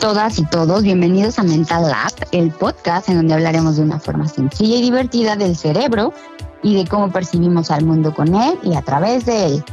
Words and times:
Todas 0.00 0.38
y 0.38 0.46
todos, 0.46 0.82
bienvenidos 0.82 1.38
a 1.38 1.42
Mental 1.42 1.82
Lab, 1.82 2.12
el 2.32 2.50
podcast 2.52 3.10
en 3.10 3.16
donde 3.16 3.34
hablaremos 3.34 3.76
de 3.76 3.82
una 3.82 4.00
forma 4.00 4.26
sencilla 4.26 4.76
y 4.76 4.80
divertida 4.80 5.36
del 5.36 5.54
cerebro 5.54 6.14
y 6.62 6.74
de 6.74 6.88
cómo 6.88 7.12
percibimos 7.12 7.70
al 7.70 7.84
mundo 7.84 8.14
con 8.14 8.34
él 8.34 8.58
y 8.62 8.74
a 8.76 8.80
través 8.80 9.26
de 9.26 9.44
él. 9.44 9.64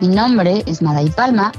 Mi 0.00 0.08
nombre 0.08 0.62
es 0.64 0.80
Maday 0.80 1.10
Palma, 1.10 1.52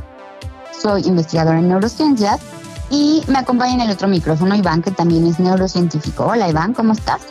soy 0.72 1.04
investigadora 1.04 1.60
en 1.60 1.70
neurociencias 1.70 2.42
y 2.90 3.22
me 3.28 3.38
acompaña 3.38 3.76
en 3.76 3.82
el 3.82 3.92
otro 3.92 4.08
micrófono 4.08 4.56
Iván, 4.56 4.82
que 4.82 4.90
también 4.90 5.28
es 5.28 5.40
neurocientífico. 5.40 6.26
Hola 6.26 6.50
Iván, 6.50 6.74
¿cómo 6.74 6.94
estás? 6.94 7.22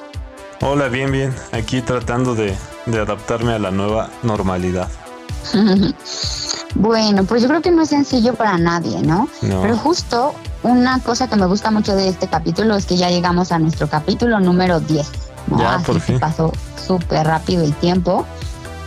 Hola, 0.61 0.87
bien, 0.87 1.11
bien. 1.11 1.35
Aquí 1.51 1.81
tratando 1.81 2.37
de, 2.37 2.57
de 2.87 3.01
adaptarme 3.01 3.53
a 3.53 3.59
la 3.59 3.73
nueva 3.73 4.11
normalidad. 4.23 4.89
Bueno, 6.75 7.25
pues 7.25 7.43
yo 7.43 7.49
creo 7.49 7.61
que 7.61 7.71
no 7.71 7.83
es 7.83 7.91
sencillo 7.91 8.35
para 8.35 8.57
nadie, 8.57 9.03
¿no? 9.03 9.29
Pero 9.41 9.77
justo 9.77 10.35
una 10.63 11.01
cosa 11.01 11.29
que 11.29 11.37
me 11.37 11.47
gusta 11.47 11.71
mucho 11.71 11.95
de 11.95 12.09
este 12.09 12.29
capítulo 12.29 12.77
es 12.77 12.87
que 12.87 12.97
ya 12.97 13.11
llegamos 13.11 13.53
a 13.53 13.59
nuestro 13.59 13.89
capítulo 13.89 14.41
número 14.41 14.81
10. 14.81 15.11
Ya, 15.59 15.79
por 15.85 16.01
fin. 16.01 16.21
pasó 16.21 16.53
súper 16.87 17.27
rápido 17.27 17.65
el 17.65 17.75
tiempo. 17.75 18.25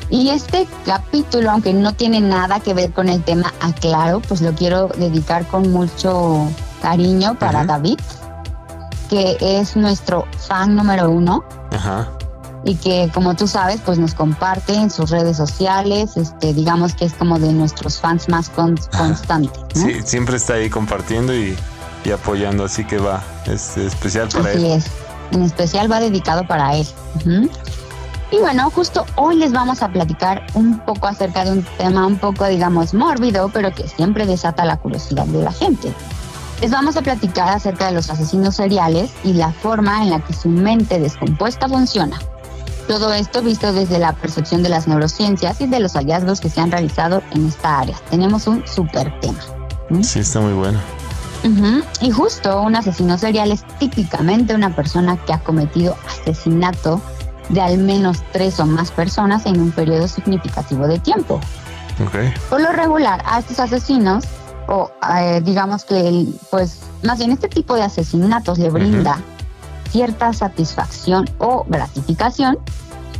Y 0.10 0.30
este 0.30 0.68
capítulo, 0.86 1.52
aunque 1.52 1.74
no 1.74 1.94
tiene 1.94 2.22
nada 2.22 2.60
que 2.60 2.74
ver 2.74 2.94
con 2.94 3.10
el 3.10 3.24
tema, 3.24 3.54
aclaro, 3.60 4.22
pues 4.22 4.42
lo 4.42 4.54
quiero 4.54 4.88
dedicar 4.88 5.48
con 5.48 5.72
mucho 5.72 6.48
cariño 6.82 7.36
para 7.40 7.66
David, 7.66 8.00
que 9.10 9.38
es 9.42 9.76
nuestro 9.76 10.28
fan 10.38 10.76
número 10.76 11.10
uno. 11.10 11.44
Ajá 11.72 12.10
y 12.66 12.76
que 12.76 13.10
como 13.14 13.36
tú 13.36 13.48
sabes 13.48 13.80
pues 13.86 13.98
nos 14.00 14.14
comparte 14.16 14.74
en 14.74 14.90
sus 14.90 15.12
redes 15.12 15.38
sociales, 15.38 16.18
este 16.18 16.54
digamos 16.54 16.96
que 16.96 17.06
es 17.06 17.14
como 17.14 17.40
de 17.40 17.54
nuestros 17.54 18.00
fans 18.00 18.28
más 18.28 18.50
constantes. 18.98 19.62
Sí, 19.74 20.02
siempre 20.04 20.36
está 20.36 20.56
ahí 20.56 20.70
compartiendo 20.70 21.34
y, 21.34 21.56
apoyando, 22.14 22.66
así 22.66 22.86
que 22.86 22.98
va, 22.98 23.24
es 23.46 23.78
especial 23.78 24.28
para 24.30 24.52
él. 24.52 24.58
Así 24.58 24.72
es, 24.72 24.86
en 25.32 25.42
especial 25.42 25.92
va 25.92 26.00
dedicado 26.00 26.46
para 26.46 26.76
él. 26.76 26.88
Y 28.32 28.38
bueno, 28.38 28.70
justo 28.70 29.06
hoy 29.16 29.38
les 29.38 29.52
vamos 29.52 29.82
a 29.82 29.90
platicar 29.90 30.46
un 30.54 30.80
poco 30.80 31.08
acerca 31.08 31.46
de 31.46 31.52
un 31.52 31.64
tema 31.78 32.06
un 32.06 32.18
poco, 32.18 32.46
digamos, 32.46 32.94
mórbido, 32.94 33.50
pero 33.50 33.74
que 33.74 33.88
siempre 33.88 34.26
desata 34.26 34.66
la 34.66 34.78
curiosidad 34.78 35.26
de 35.26 35.42
la 35.42 35.52
gente. 35.52 35.94
Les 36.62 36.72
vamos 36.72 36.96
a 36.96 37.02
platicar 37.02 37.50
acerca 37.50 37.88
de 37.88 37.94
los 37.94 38.10
asesinos 38.10 38.56
seriales 38.56 39.12
y 39.24 39.34
la 39.34 39.52
forma 39.52 40.04
en 40.04 40.10
la 40.12 40.20
que 40.20 40.34
su 40.34 40.50
mente 40.50 41.00
descompuesta 41.00 41.68
funciona. 41.68 42.20
Todo 42.88 43.14
esto 43.14 43.42
visto 43.42 43.74
desde 43.74 43.98
la 43.98 44.14
percepción 44.14 44.62
de 44.62 44.70
las 44.70 44.88
neurociencias 44.88 45.60
y 45.60 45.68
de 45.68 45.80
los 45.80 45.94
hallazgos 45.94 46.40
que 46.40 46.50
se 46.50 46.62
han 46.62 46.72
realizado 46.72 47.24
en 47.32 47.48
esta 47.48 47.80
área. 47.80 47.96
Tenemos 48.10 48.46
un 48.48 48.66
súper 48.68 49.20
tema. 49.22 49.40
Sí, 50.04 50.20
está 50.20 50.40
muy 50.40 50.54
bueno. 50.54 50.80
Y 52.02 52.10
justo 52.10 52.62
un 52.62 52.76
asesino 52.76 53.18
serial 53.20 53.52
es 53.52 53.64
típicamente 53.78 54.56
una 54.56 54.76
persona 54.76 55.16
que 55.26 55.34
ha 55.34 55.40
cometido 55.40 55.96
asesinato 56.08 57.02
de 57.50 57.62
al 57.62 57.78
menos 57.78 58.24
tres 58.32 58.60
o 58.60 58.66
más 58.66 58.90
personas 58.90 59.46
en 59.46 59.60
un 59.60 59.72
periodo 59.72 60.08
significativo 60.08 60.88
de 60.88 60.98
tiempo. 60.98 61.40
Okay. 62.08 62.34
Por 62.50 62.62
lo 62.62 62.72
regular, 62.72 63.22
a 63.26 63.40
estos 63.40 63.60
asesinos, 63.60 64.26
o 64.68 64.90
eh, 65.18 65.42
digamos 65.44 65.86
que, 65.86 66.26
pues, 66.50 66.80
más 67.04 67.20
bien 67.20 67.32
este 67.32 67.48
tipo 67.48 67.76
de 67.76 67.84
asesinatos 67.84 68.58
le 68.58 68.72
brinda 68.72 69.20
cierta 69.96 70.34
satisfacción 70.34 71.24
o 71.38 71.66
gratificación 71.70 72.58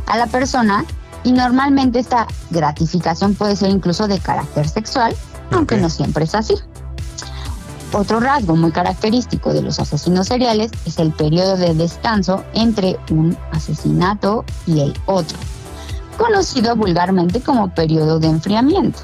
a 0.06 0.18
la 0.18 0.26
persona 0.26 0.84
y 1.24 1.32
normalmente 1.32 1.98
esta 1.98 2.26
gratificación 2.50 3.34
puede 3.34 3.56
ser 3.56 3.70
incluso 3.70 4.06
de 4.06 4.18
carácter 4.18 4.68
sexual, 4.68 5.16
aunque 5.52 5.78
no 5.78 5.88
siempre 5.88 6.24
es 6.24 6.34
así. 6.34 6.54
Otro 7.94 8.20
rasgo 8.20 8.56
muy 8.56 8.72
característico 8.72 9.54
de 9.54 9.62
los 9.62 9.80
asesinos 9.80 10.26
seriales 10.26 10.70
es 10.84 10.98
el 10.98 11.12
periodo 11.12 11.56
de 11.56 11.72
descanso 11.72 12.44
entre 12.52 12.98
un 13.10 13.34
asesinato 13.52 14.44
y 14.66 14.80
el 14.80 14.92
otro, 15.06 15.38
conocido 16.18 16.76
vulgarmente 16.76 17.40
como 17.40 17.72
periodo 17.74 18.18
de 18.18 18.26
enfriamiento. 18.26 19.00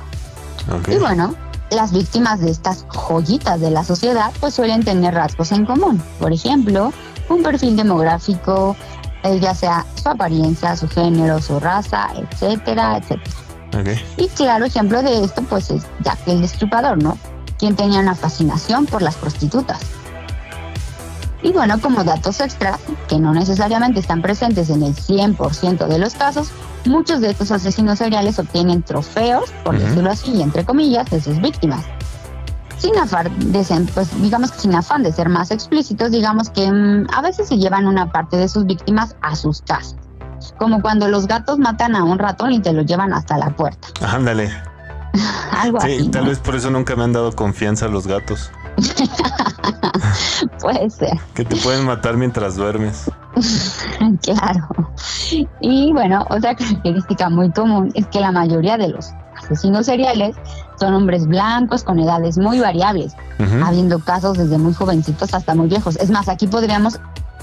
Y 0.89 0.99
bueno, 0.99 1.35
las 1.71 1.91
víctimas 1.91 2.41
de 2.41 2.51
estas 2.51 2.85
joyitas 2.89 3.59
de 3.63 3.71
la 3.71 3.83
sociedad 3.83 4.31
pues 4.41 4.53
suelen 4.53 4.85
tener 4.85 5.15
rasgos 5.15 5.53
en 5.53 5.65
común. 5.65 6.03
Por 6.21 6.35
ejemplo, 6.35 6.93
un 7.33 7.43
perfil 7.43 7.77
demográfico, 7.77 8.77
eh, 9.23 9.39
ya 9.41 9.55
sea 9.55 9.87
su 9.95 10.09
apariencia, 10.09 10.77
su 10.77 10.89
género, 10.89 11.41
su 11.41 11.59
raza, 11.61 12.09
etcétera, 12.17 12.99
etcétera. 12.99 13.37
Y 14.19 14.29
claro 14.29 14.67
ejemplo 14.67 15.03
de 15.03 15.25
esto 15.25 15.43
pues 15.49 15.71
es 15.71 15.83
Jack 16.01 16.19
el 16.27 16.43
Destripador, 16.43 17.03
¿no? 17.03 17.17
Quien 17.59 17.75
tenía 17.75 18.01
una 18.01 18.15
fascinación 18.15 18.87
por 18.87 19.01
las 19.01 19.17
prostitutas. 19.17 19.81
Y 21.43 21.53
bueno, 21.53 21.81
como 21.81 22.05
datos 22.05 22.41
extras, 22.41 22.79
que 23.09 23.19
no 23.19 23.33
necesariamente 23.33 23.99
están 23.99 24.23
presentes 24.23 24.71
en 24.71 24.83
el 24.83 24.95
100% 24.95 25.89
de 25.89 25.99
los 25.99 26.15
casos, 26.15 26.51
muchos 26.85 27.21
de 27.21 27.31
estos 27.31 27.51
asesinos 27.51 27.99
seriales 27.99 28.39
obtienen 28.39 28.83
trofeos, 28.83 29.51
por 29.65 29.77
decirlo 29.79 30.11
así, 30.11 30.41
entre 30.41 30.65
comillas, 30.65 31.11
de 31.11 31.21
sus 31.21 31.41
víctimas 31.41 31.85
sin 32.83 32.99
afán 32.99 33.53
de 33.53 33.63
ser, 33.63 33.83
pues 33.95 34.11
digamos 34.21 34.51
que 34.51 34.59
sin 34.59 34.75
afán 34.75 35.05
de 35.05 35.13
ser 35.13 35.29
más 35.29 35.53
explícitos, 35.53 36.11
digamos 36.11 36.51
que 36.51 36.69
mm, 36.69 37.07
a 37.15 37.23
veces 37.23 37.47
se 37.47 37.57
llevan 37.57 37.87
una 37.87 38.11
parte 38.11 38.37
de 38.37 38.49
sus 38.49 38.67
víctimas 38.67 39.15
a 39.23 39.37
sus 39.37 39.63
casas. 39.63 39.97
Como 40.59 40.83
cuando 40.83 41.07
los 41.07 41.29
gatos 41.29 41.61
matan 41.61 41.95
a 41.95 42.03
un 42.03 42.19
ratón 42.19 42.51
y 42.51 42.61
te 42.61 42.73
lo 42.73 42.83
llevan 42.83 43.13
hasta 43.13 43.39
la 43.39 43.51
puerta. 43.55 43.87
Ándale. 44.05 44.51
Algo 45.53 45.81
sí, 45.81 45.97
así. 46.01 46.09
tal 46.09 46.27
vez 46.27 46.41
por 46.41 46.57
eso 46.57 46.71
nunca 46.71 46.97
me 46.97 47.05
han 47.05 47.13
dado 47.13 47.31
confianza 47.33 47.87
los 47.87 48.09
gatos. 48.09 48.51
Puede 50.61 50.91
ser. 50.91 51.21
Que 51.35 51.45
te 51.45 51.55
pueden 51.57 51.87
matar 51.87 52.17
mientras 52.17 52.57
duermes. 52.57 53.09
claro. 54.23 54.69
Y 55.61 55.93
bueno, 55.93 56.27
otra 56.31 56.57
característica 56.57 57.31
muy 57.31 57.53
común 57.53 57.93
es 57.95 58.07
que 58.09 58.19
la 58.19 58.33
mayoría 58.33 58.77
de 58.77 58.89
los 58.89 59.13
asesinos 59.37 59.87
seriales 59.87 60.37
son 60.83 60.95
hombres 60.95 61.29
blancos 61.29 61.85
con 61.85 62.01
edades 62.01 62.39
muy 62.39 62.59
variables, 62.59 63.13
habiendo 63.65 64.01
casos 64.01 64.37
desde 64.37 64.59
muy 64.59 64.75
jovencitos 64.75 65.33
hasta 65.33 65.55
muy 65.55 65.69
viejos. 65.69 65.95
Es 65.97 66.11
más, 66.11 66.29
aquí 66.29 66.49
podríamos 66.49 66.99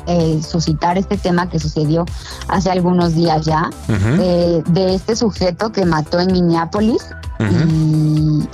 eh, 0.08 0.42
suscitar 0.46 0.98
este 0.98 1.18
tema 1.18 1.50
que 1.50 1.58
sucedió 1.58 2.06
hace 2.50 2.70
algunos 2.70 3.16
días 3.16 3.46
ya, 3.46 3.70
eh, 3.88 4.62
de 4.68 4.94
este 4.94 5.16
sujeto 5.16 5.72
que 5.72 5.86
mató 5.86 6.20
en 6.20 6.34
Minneapolis 6.34 7.06
y 7.40 8.50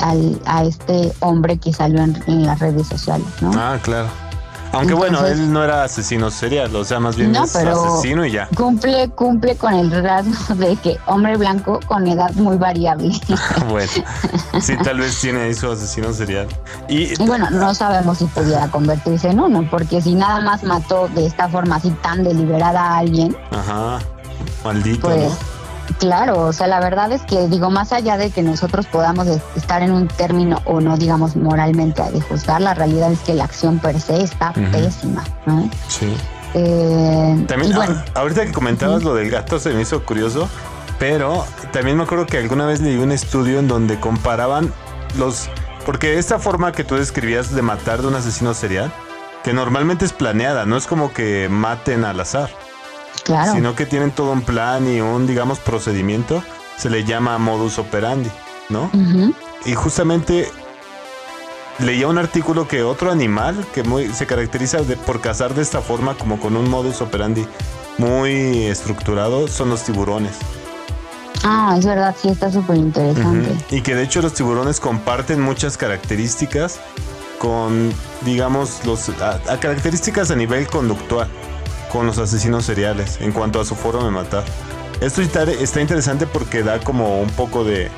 a 0.46 0.64
este 0.64 1.12
hombre 1.20 1.58
que 1.58 1.74
salió 1.74 2.04
en, 2.04 2.16
en, 2.28 2.46
las 2.46 2.60
redes 2.60 2.88
sociales, 2.88 3.26
¿no? 3.42 3.52
Ah, 3.56 3.80
claro. 3.82 4.08
Aunque 4.76 4.94
bueno, 4.94 5.26
él 5.26 5.52
no 5.52 5.64
era 5.64 5.84
asesino 5.84 6.30
serial, 6.30 6.76
o 6.76 6.84
sea, 6.84 7.00
más 7.00 7.16
bien 7.16 7.36
es 7.36 7.56
asesino 7.56 8.26
y 8.26 8.32
ya. 8.32 8.50
Cumple, 8.56 9.10
cumple 9.10 9.56
con 9.56 9.74
el 9.74 9.90
rasgo 10.04 10.56
de 10.56 10.76
que 10.76 10.98
hombre 11.06 11.38
blanco 11.38 11.80
con 11.88 12.06
edad 12.08 12.32
muy 12.34 12.58
variable. 12.58 13.12
bueno, 13.70 13.92
sí, 14.60 14.76
tal 14.84 15.00
vez 15.00 15.20
tiene 15.20 15.44
ahí 15.44 15.54
su 15.54 15.72
asesino 15.72 16.12
serial. 16.12 16.48
Y, 16.90 17.16
bueno, 17.24 17.50
no 17.52 17.74
sabemos 17.74 18.18
si 18.18 18.26
pudiera 18.26 18.68
convertirse 18.68 19.30
en 19.30 19.40
uno, 19.40 19.68
porque 19.70 20.02
si 20.02 20.14
nada 20.14 20.42
más 20.42 20.64
mató 20.64 21.08
de 21.16 21.26
esta 21.26 21.48
forma 21.48 21.78
así 21.78 21.92
tan 22.02 22.24
deliberada 22.24 22.82
a 22.82 22.98
alguien. 22.98 23.36
Ajá, 23.52 24.00
maldito. 24.64 25.08
Pues, 25.08 25.32
Claro, 26.00 26.40
o 26.42 26.54
sea, 26.54 26.68
la 26.68 26.80
verdad 26.80 27.12
es 27.12 27.22
que 27.24 27.48
digo, 27.48 27.70
más 27.70 27.92
allá 27.94 28.18
de 28.18 28.32
que 28.32 28.42
nosotros 28.42 28.86
podamos 28.88 29.28
estar 29.56 29.82
en 29.82 29.92
un 29.92 30.08
término 30.08 30.62
o 30.66 30.82
no, 30.82 30.98
digamos, 30.98 31.36
moralmente 31.36 32.02
de 32.12 32.22
juzgar, 32.22 32.62
la 32.62 32.74
realidad 32.74 33.12
es 33.12 33.20
que 33.20 33.34
la 33.34 33.46
acción 33.46 33.80
per 33.80 34.00
se 34.00 34.22
está 34.22 34.52
pésima, 34.54 35.24
¿no? 35.46 35.70
Sí. 35.88 36.16
Eh, 36.54 37.46
también, 37.48 37.74
bueno, 37.74 38.02
ahorita 38.14 38.46
que 38.46 38.52
comentabas 38.52 39.04
lo 39.04 39.14
del 39.14 39.30
gato 39.30 39.60
se 39.60 39.72
me 39.72 39.82
hizo 39.82 40.04
curioso, 40.04 40.50
pero 41.00 41.46
también 41.72 41.98
me 41.98 42.04
acuerdo 42.04 42.26
que 42.26 42.38
alguna 42.38 42.66
vez 42.66 42.82
leí 42.82 42.98
un 42.98 43.12
estudio 43.12 43.60
en 43.60 43.68
donde 43.68 44.00
comparaban 44.00 44.74
los... 45.18 45.50
Porque 45.86 46.18
esta 46.18 46.40
forma 46.40 46.72
que 46.72 46.84
tú 46.84 46.96
describías 46.96 47.54
de 47.54 47.62
matar 47.62 48.02
de 48.02 48.08
un 48.08 48.16
asesino 48.16 48.54
serial, 48.54 48.92
que 49.44 49.54
normalmente 49.54 50.04
es 50.04 50.14
planeada, 50.14 50.66
no 50.66 50.78
es 50.78 50.88
como 50.88 51.14
que 51.14 51.48
maten 51.50 52.06
al 52.06 52.20
azar 52.20 52.50
sino 53.54 53.76
que 53.76 53.86
tienen 53.86 54.12
todo 54.12 54.32
un 54.32 54.42
plan 54.42 54.88
y 54.88 55.02
un, 55.02 55.28
digamos, 55.28 55.60
procedimiento, 55.60 56.44
se 56.78 56.90
le 56.90 57.04
llama 57.04 57.38
modus 57.38 57.80
operandi, 57.80 58.30
¿no? 58.70 58.90
Y 59.66 59.74
justamente 59.74 60.50
leía 61.80 62.08
un 62.08 62.18
artículo 62.18 62.68
que 62.68 62.84
otro 62.84 63.12
animal 63.12 63.66
que 63.74 63.84
muy, 63.84 64.10
se 64.14 64.26
caracteriza 64.26 64.80
por 65.06 65.22
cazar 65.22 65.54
de 65.54 65.62
esta 65.62 65.82
forma, 65.82 66.16
como 66.16 66.40
con 66.40 66.56
un 66.56 66.70
modus 66.70 67.02
operandi 67.02 67.46
muy 67.98 68.64
estructurado, 68.66 69.48
son 69.48 69.70
los 69.70 69.84
tiburones. 69.84 70.36
Ah, 71.44 71.76
es 71.78 71.86
verdad, 71.86 72.16
sí, 72.20 72.30
está 72.30 72.52
súper 72.52 72.78
interesante. 72.78 73.56
Y 73.70 73.82
que 73.82 73.96
de 73.96 74.04
hecho 74.04 74.22
los 74.22 74.34
tiburones 74.34 74.80
comparten 74.80 75.42
muchas 75.42 75.78
características 75.78 76.80
con, 77.40 77.92
digamos, 78.22 78.86
los, 78.86 79.10
a 79.10 79.60
características 79.60 80.32
a 80.32 80.36
nivel 80.36 80.68
conductual 80.68 81.28
con 81.96 82.08
los 82.08 82.18
asesinos 82.18 82.66
seriales 82.66 83.22
en 83.22 83.32
cuanto 83.32 83.62
a 83.62 83.64
su 83.64 83.74
forma 83.74 84.04
de 84.04 84.12
matar. 84.12 84.44
Esto 85.00 85.22
está 85.22 85.80
interesante 85.80 86.28
porque 86.28 86.62
da 86.62 86.82
como 86.82 87.22
un 87.22 87.30
poco 87.30 87.64
de... 87.64 87.90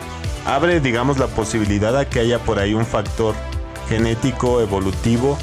abre, 0.46 0.80
digamos, 0.82 1.18
la 1.18 1.26
posibilidad 1.26 1.98
a 1.98 2.06
que 2.06 2.20
haya 2.20 2.38
por 2.38 2.60
ahí 2.60 2.76
un 2.76 2.86
factor 2.86 3.34
genético, 3.90 4.62
evolutivo, 4.62 5.36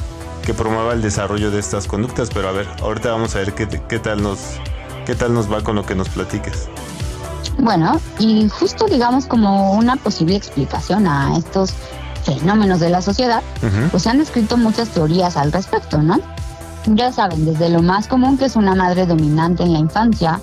que 0.44 0.54
promueva 0.54 0.92
el 0.92 1.02
desarrollo 1.02 1.50
de 1.50 1.58
estas 1.58 1.88
conductas. 1.88 2.30
Pero 2.32 2.48
a 2.48 2.52
ver, 2.52 2.68
ahorita 2.80 3.10
vamos 3.10 3.34
a 3.34 3.40
ver 3.40 3.54
qué, 3.54 3.66
qué 3.88 3.98
tal 3.98 4.22
nos 4.22 4.38
qué 5.04 5.16
tal 5.16 5.34
nos 5.34 5.52
va 5.52 5.62
con 5.62 5.74
lo 5.74 5.84
que 5.84 5.96
nos 5.96 6.08
platiques. 6.08 6.68
Bueno, 7.58 8.00
y 8.20 8.48
justo 8.48 8.86
digamos 8.86 9.26
como 9.26 9.72
una 9.72 9.96
posible 9.96 10.36
explicación 10.36 11.08
a 11.08 11.36
estos 11.36 11.74
fenómenos 12.22 12.78
de 12.78 12.88
la 12.88 13.02
sociedad, 13.02 13.42
pues 13.90 14.04
se 14.04 14.10
han 14.10 14.20
escrito 14.20 14.56
muchas 14.56 14.90
teorías 14.90 15.36
al 15.36 15.50
respecto, 15.50 16.00
¿no? 16.00 16.20
Ya 16.86 17.10
saben, 17.12 17.46
desde 17.46 17.70
lo 17.70 17.82
más 17.82 18.08
común 18.08 18.36
que 18.36 18.44
es 18.44 18.56
una 18.56 18.74
madre 18.74 19.06
dominante 19.06 19.62
en 19.62 19.72
la 19.72 19.78
infancia, 19.78 20.38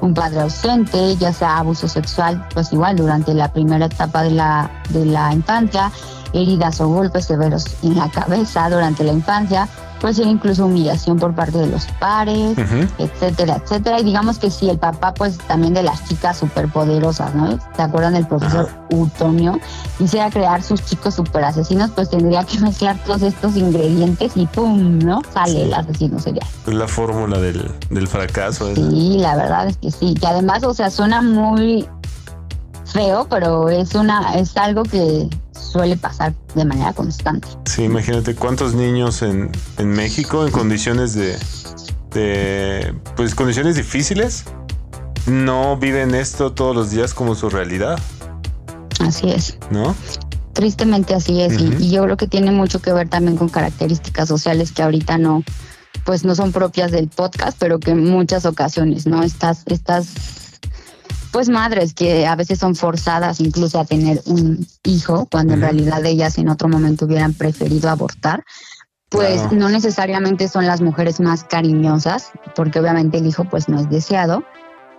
un 0.00 0.12
padre 0.12 0.40
ausente, 0.40 1.16
ya 1.16 1.32
sea 1.32 1.58
abuso 1.58 1.88
sexual, 1.88 2.46
pues 2.52 2.72
igual 2.72 2.96
durante 2.96 3.32
la 3.32 3.52
primera 3.52 3.86
etapa 3.86 4.22
de 4.22 4.32
la, 4.32 4.70
de 4.90 5.06
la 5.06 5.32
infancia, 5.32 5.92
heridas 6.32 6.80
o 6.80 6.88
golpes 6.88 7.26
severos 7.26 7.64
en 7.82 7.96
la 7.96 8.10
cabeza 8.10 8.68
durante 8.68 9.04
la 9.04 9.12
infancia, 9.12 9.68
puede 10.04 10.16
ser 10.16 10.26
incluso 10.26 10.66
humillación 10.66 11.18
por 11.18 11.34
parte 11.34 11.56
de 11.56 11.66
los 11.66 11.86
pares, 11.98 12.58
etcétera, 12.98 13.56
etcétera. 13.56 14.00
Y 14.00 14.04
digamos 14.04 14.38
que 14.38 14.50
si 14.50 14.68
el 14.68 14.76
papá, 14.76 15.14
pues 15.14 15.38
también 15.38 15.72
de 15.72 15.82
las 15.82 16.06
chicas 16.06 16.36
superpoderosas, 16.36 17.34
¿no? 17.34 17.58
¿Se 17.74 17.80
acuerdan 17.80 18.12
del 18.12 18.26
profesor 18.26 18.68
Utonio? 18.90 19.58
Quisiera 19.96 20.28
crear 20.28 20.62
sus 20.62 20.84
chicos 20.84 21.14
super 21.14 21.42
asesinos, 21.42 21.90
pues 21.92 22.10
tendría 22.10 22.44
que 22.44 22.58
mezclar 22.60 23.02
todos 23.06 23.22
estos 23.22 23.56
ingredientes 23.56 24.32
y 24.36 24.44
¡pum! 24.44 24.98
¿no? 24.98 25.22
Sale 25.32 25.62
el 25.62 25.72
asesino 25.72 26.18
serial. 26.18 26.46
Es 26.66 26.74
la 26.74 26.86
fórmula 26.86 27.38
del, 27.38 27.72
del 27.88 28.06
fracaso. 28.06 28.74
Sí, 28.74 29.16
la 29.18 29.36
verdad 29.36 29.68
es 29.68 29.78
que 29.78 29.90
sí. 29.90 30.12
Que 30.20 30.26
además, 30.26 30.64
o 30.64 30.74
sea, 30.74 30.90
suena 30.90 31.22
muy 31.22 31.88
feo, 32.84 33.26
pero 33.28 33.68
es 33.68 33.94
una, 33.94 34.34
es 34.34 34.56
algo 34.56 34.82
que 34.82 35.28
suele 35.52 35.96
pasar 35.96 36.34
de 36.54 36.64
manera 36.64 36.92
constante. 36.92 37.48
Sí, 37.66 37.84
imagínate 37.84 38.34
cuántos 38.34 38.74
niños 38.74 39.22
en, 39.22 39.50
en 39.78 39.88
México 39.88 40.46
en 40.46 40.52
condiciones 40.52 41.14
de, 41.14 41.36
de, 42.12 42.94
pues 43.16 43.34
condiciones 43.34 43.76
difíciles, 43.76 44.44
no 45.26 45.76
viven 45.76 46.14
esto 46.14 46.52
todos 46.52 46.74
los 46.74 46.90
días 46.90 47.14
como 47.14 47.34
su 47.34 47.50
realidad. 47.50 47.98
Así 49.00 49.30
es. 49.30 49.58
¿No? 49.70 49.94
Tristemente 50.52 51.14
así 51.14 51.40
es. 51.42 51.60
y, 51.60 51.74
y, 51.80 51.90
yo 51.90 52.04
creo 52.04 52.16
que 52.16 52.28
tiene 52.28 52.52
mucho 52.52 52.80
que 52.80 52.92
ver 52.92 53.08
también 53.08 53.36
con 53.36 53.48
características 53.48 54.28
sociales 54.28 54.70
que 54.70 54.82
ahorita 54.82 55.18
no, 55.18 55.42
pues 56.04 56.24
no 56.24 56.34
son 56.34 56.52
propias 56.52 56.92
del 56.92 57.08
podcast, 57.08 57.56
pero 57.58 57.80
que 57.80 57.90
en 57.90 58.08
muchas 58.08 58.46
ocasiones, 58.46 59.06
¿no? 59.06 59.22
Estas, 59.22 59.64
estas 59.66 60.06
pues 61.34 61.48
madres 61.48 61.94
que 61.94 62.28
a 62.28 62.36
veces 62.36 62.60
son 62.60 62.76
forzadas 62.76 63.40
incluso 63.40 63.80
a 63.80 63.84
tener 63.84 64.22
un 64.26 64.64
hijo 64.84 65.26
cuando 65.28 65.54
en 65.54 65.62
realidad 65.62 66.06
ellas 66.06 66.38
en 66.38 66.48
otro 66.48 66.68
momento 66.68 67.06
hubieran 67.06 67.34
preferido 67.34 67.90
abortar 67.90 68.44
pues 69.08 69.50
no 69.50 69.68
necesariamente 69.68 70.46
son 70.46 70.64
las 70.64 70.80
mujeres 70.80 71.18
más 71.18 71.42
cariñosas 71.42 72.30
porque 72.54 72.78
obviamente 72.78 73.18
el 73.18 73.26
hijo 73.26 73.48
pues 73.50 73.68
no 73.68 73.80
es 73.80 73.90
deseado 73.90 74.44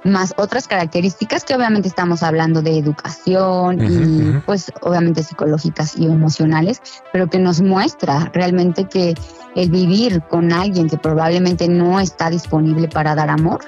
más 0.06 0.34
otras 0.38 0.68
características 0.68 1.44
que 1.44 1.56
obviamente 1.56 1.88
estamos 1.88 2.24
hablando 2.24 2.62
de 2.62 2.78
educación 2.78 3.80
y 3.82 4.40
pues 4.46 4.72
obviamente 4.82 5.24
psicológicas 5.24 5.98
y 5.98 6.06
emocionales, 6.06 6.82
pero 7.12 7.28
que 7.28 7.40
nos 7.40 7.62
muestra 7.62 8.30
realmente 8.34 8.86
que 8.86 9.16
el 9.56 9.70
vivir 9.70 10.22
con 10.30 10.54
alguien 10.54 10.90
que 10.90 10.98
probablemente 10.98 11.68
no 11.68 12.00
está 12.00 12.30
disponible 12.30 12.88
para 12.88 13.16
dar 13.16 13.30
amor 13.30 13.62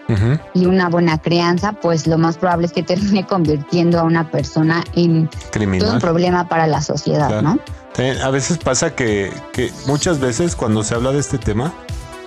y 0.54 0.66
una 0.68 0.90
buena 0.90 1.18
crianza, 1.18 1.74
pues 1.74 2.06
lo 2.06 2.18
más 2.18 2.38
probable 2.38 2.68
es 2.68 2.74
que 2.74 2.84
termine 2.84 3.26
convirtiendo 3.28 4.00
a 4.00 4.04
una 4.04 4.30
persona 4.30 4.84
en 4.96 5.30
todo 5.80 5.94
un 5.94 6.00
problema 6.00 6.48
para 6.48 6.68
la 6.68 6.82
sociedad, 6.82 7.42
¿no? 7.42 7.58
A 8.24 8.30
veces 8.30 8.60
pasa 8.60 8.94
que, 8.94 9.34
que 9.54 9.72
muchas 9.88 10.20
veces 10.20 10.56
cuando 10.56 10.84
se 10.84 10.94
habla 10.94 11.12
de 11.12 11.20
este 11.20 11.40
tema, 11.40 11.74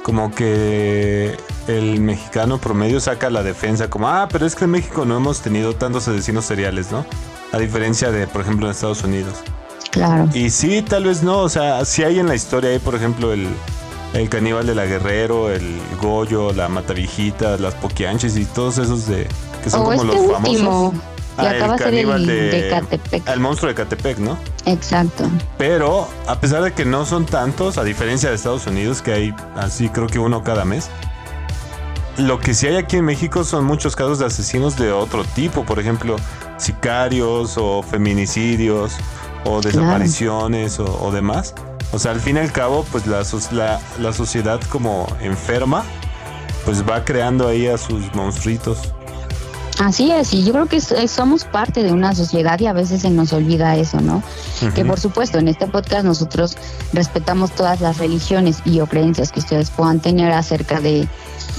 como 0.02 0.34
que 0.34 1.36
el 1.78 2.00
mexicano 2.00 2.58
promedio 2.58 3.00
saca 3.00 3.30
la 3.30 3.42
defensa 3.42 3.88
como, 3.88 4.08
ah, 4.08 4.28
pero 4.30 4.46
es 4.46 4.54
que 4.54 4.64
en 4.64 4.70
México 4.70 5.04
no 5.04 5.16
hemos 5.16 5.40
tenido 5.40 5.74
tantos 5.74 6.08
asesinos 6.08 6.44
seriales, 6.44 6.90
¿no? 6.90 7.04
A 7.52 7.58
diferencia 7.58 8.10
de, 8.10 8.26
por 8.26 8.42
ejemplo, 8.42 8.66
en 8.66 8.72
Estados 8.72 9.02
Unidos. 9.02 9.34
Claro. 9.90 10.28
Y 10.34 10.50
sí, 10.50 10.82
tal 10.82 11.04
vez 11.04 11.22
no, 11.22 11.38
o 11.38 11.48
sea, 11.48 11.84
si 11.84 12.04
hay 12.04 12.18
en 12.18 12.28
la 12.28 12.34
historia, 12.34 12.70
hay, 12.70 12.78
por 12.78 12.94
ejemplo, 12.94 13.32
el, 13.32 13.48
el 14.14 14.28
caníbal 14.28 14.66
de 14.66 14.74
la 14.74 14.86
Guerrero, 14.86 15.50
el 15.50 15.80
Goyo, 16.00 16.52
la 16.52 16.68
Matavijita, 16.68 17.56
las 17.58 17.74
Poquianches 17.74 18.36
y 18.36 18.44
todos 18.44 18.78
esos 18.78 19.06
de 19.06 19.26
que 19.62 19.70
son 19.70 19.82
como 19.82 19.92
este 19.94 20.06
los 20.06 20.32
famosos. 20.32 20.94
Y 21.38 21.46
ah, 21.46 21.50
acaba 21.50 21.76
el 21.76 21.94
el 21.94 22.26
de, 22.26 22.50
de, 22.50 22.70
Catepec. 22.70 23.28
El 23.28 23.40
monstruo 23.40 23.68
de 23.68 23.74
Catepec, 23.74 24.18
¿no? 24.18 24.36
Exacto. 24.66 25.24
Pero 25.56 26.08
a 26.26 26.38
pesar 26.40 26.62
de 26.62 26.72
que 26.72 26.84
no 26.84 27.06
son 27.06 27.24
tantos, 27.24 27.78
a 27.78 27.84
diferencia 27.84 28.28
de 28.28 28.34
Estados 28.34 28.66
Unidos, 28.66 29.00
que 29.00 29.12
hay 29.12 29.34
así 29.56 29.88
creo 29.88 30.06
que 30.06 30.18
uno 30.18 30.42
cada 30.42 30.64
mes, 30.64 30.90
lo 32.20 32.38
que 32.38 32.54
sí 32.54 32.66
hay 32.66 32.76
aquí 32.76 32.96
en 32.96 33.04
México 33.04 33.44
son 33.44 33.64
muchos 33.64 33.96
casos 33.96 34.18
de 34.18 34.26
asesinos 34.26 34.76
de 34.76 34.92
otro 34.92 35.24
tipo, 35.24 35.64
por 35.64 35.78
ejemplo, 35.78 36.16
sicarios 36.56 37.56
o 37.56 37.82
feminicidios 37.82 38.96
o 39.44 39.60
desapariciones 39.60 40.78
o, 40.78 40.84
o, 41.02 41.10
demás. 41.10 41.54
O 41.92 41.98
sea, 41.98 42.12
al 42.12 42.20
fin 42.20 42.36
y 42.36 42.40
al 42.40 42.52
cabo, 42.52 42.84
pues 42.92 43.06
la, 43.06 43.22
la, 43.52 43.80
la 43.98 44.12
sociedad 44.12 44.60
como 44.70 45.06
enferma, 45.20 45.84
pues 46.64 46.88
va 46.88 47.04
creando 47.04 47.48
ahí 47.48 47.66
a 47.66 47.78
sus 47.78 48.14
monstruitos. 48.14 48.78
Así 49.78 50.10
es, 50.10 50.34
y 50.34 50.44
yo 50.44 50.52
creo 50.52 50.66
que 50.66 50.78
somos 51.08 51.44
parte 51.44 51.82
de 51.82 51.90
una 51.90 52.14
sociedad 52.14 52.60
y 52.60 52.66
a 52.66 52.74
veces 52.74 53.00
se 53.00 53.08
nos 53.08 53.32
olvida 53.32 53.76
eso, 53.76 53.98
¿no? 54.02 54.22
Que 54.74 54.84
por 54.84 55.00
supuesto 55.00 55.38
en 55.38 55.48
este 55.48 55.66
podcast 55.68 56.04
nosotros 56.04 56.58
respetamos 56.92 57.52
todas 57.52 57.80
las 57.80 57.96
religiones 57.96 58.58
y 58.66 58.80
o 58.80 58.86
creencias 58.86 59.32
que 59.32 59.40
ustedes 59.40 59.70
puedan 59.70 60.00
tener 60.00 60.32
acerca 60.32 60.80
de, 60.82 61.08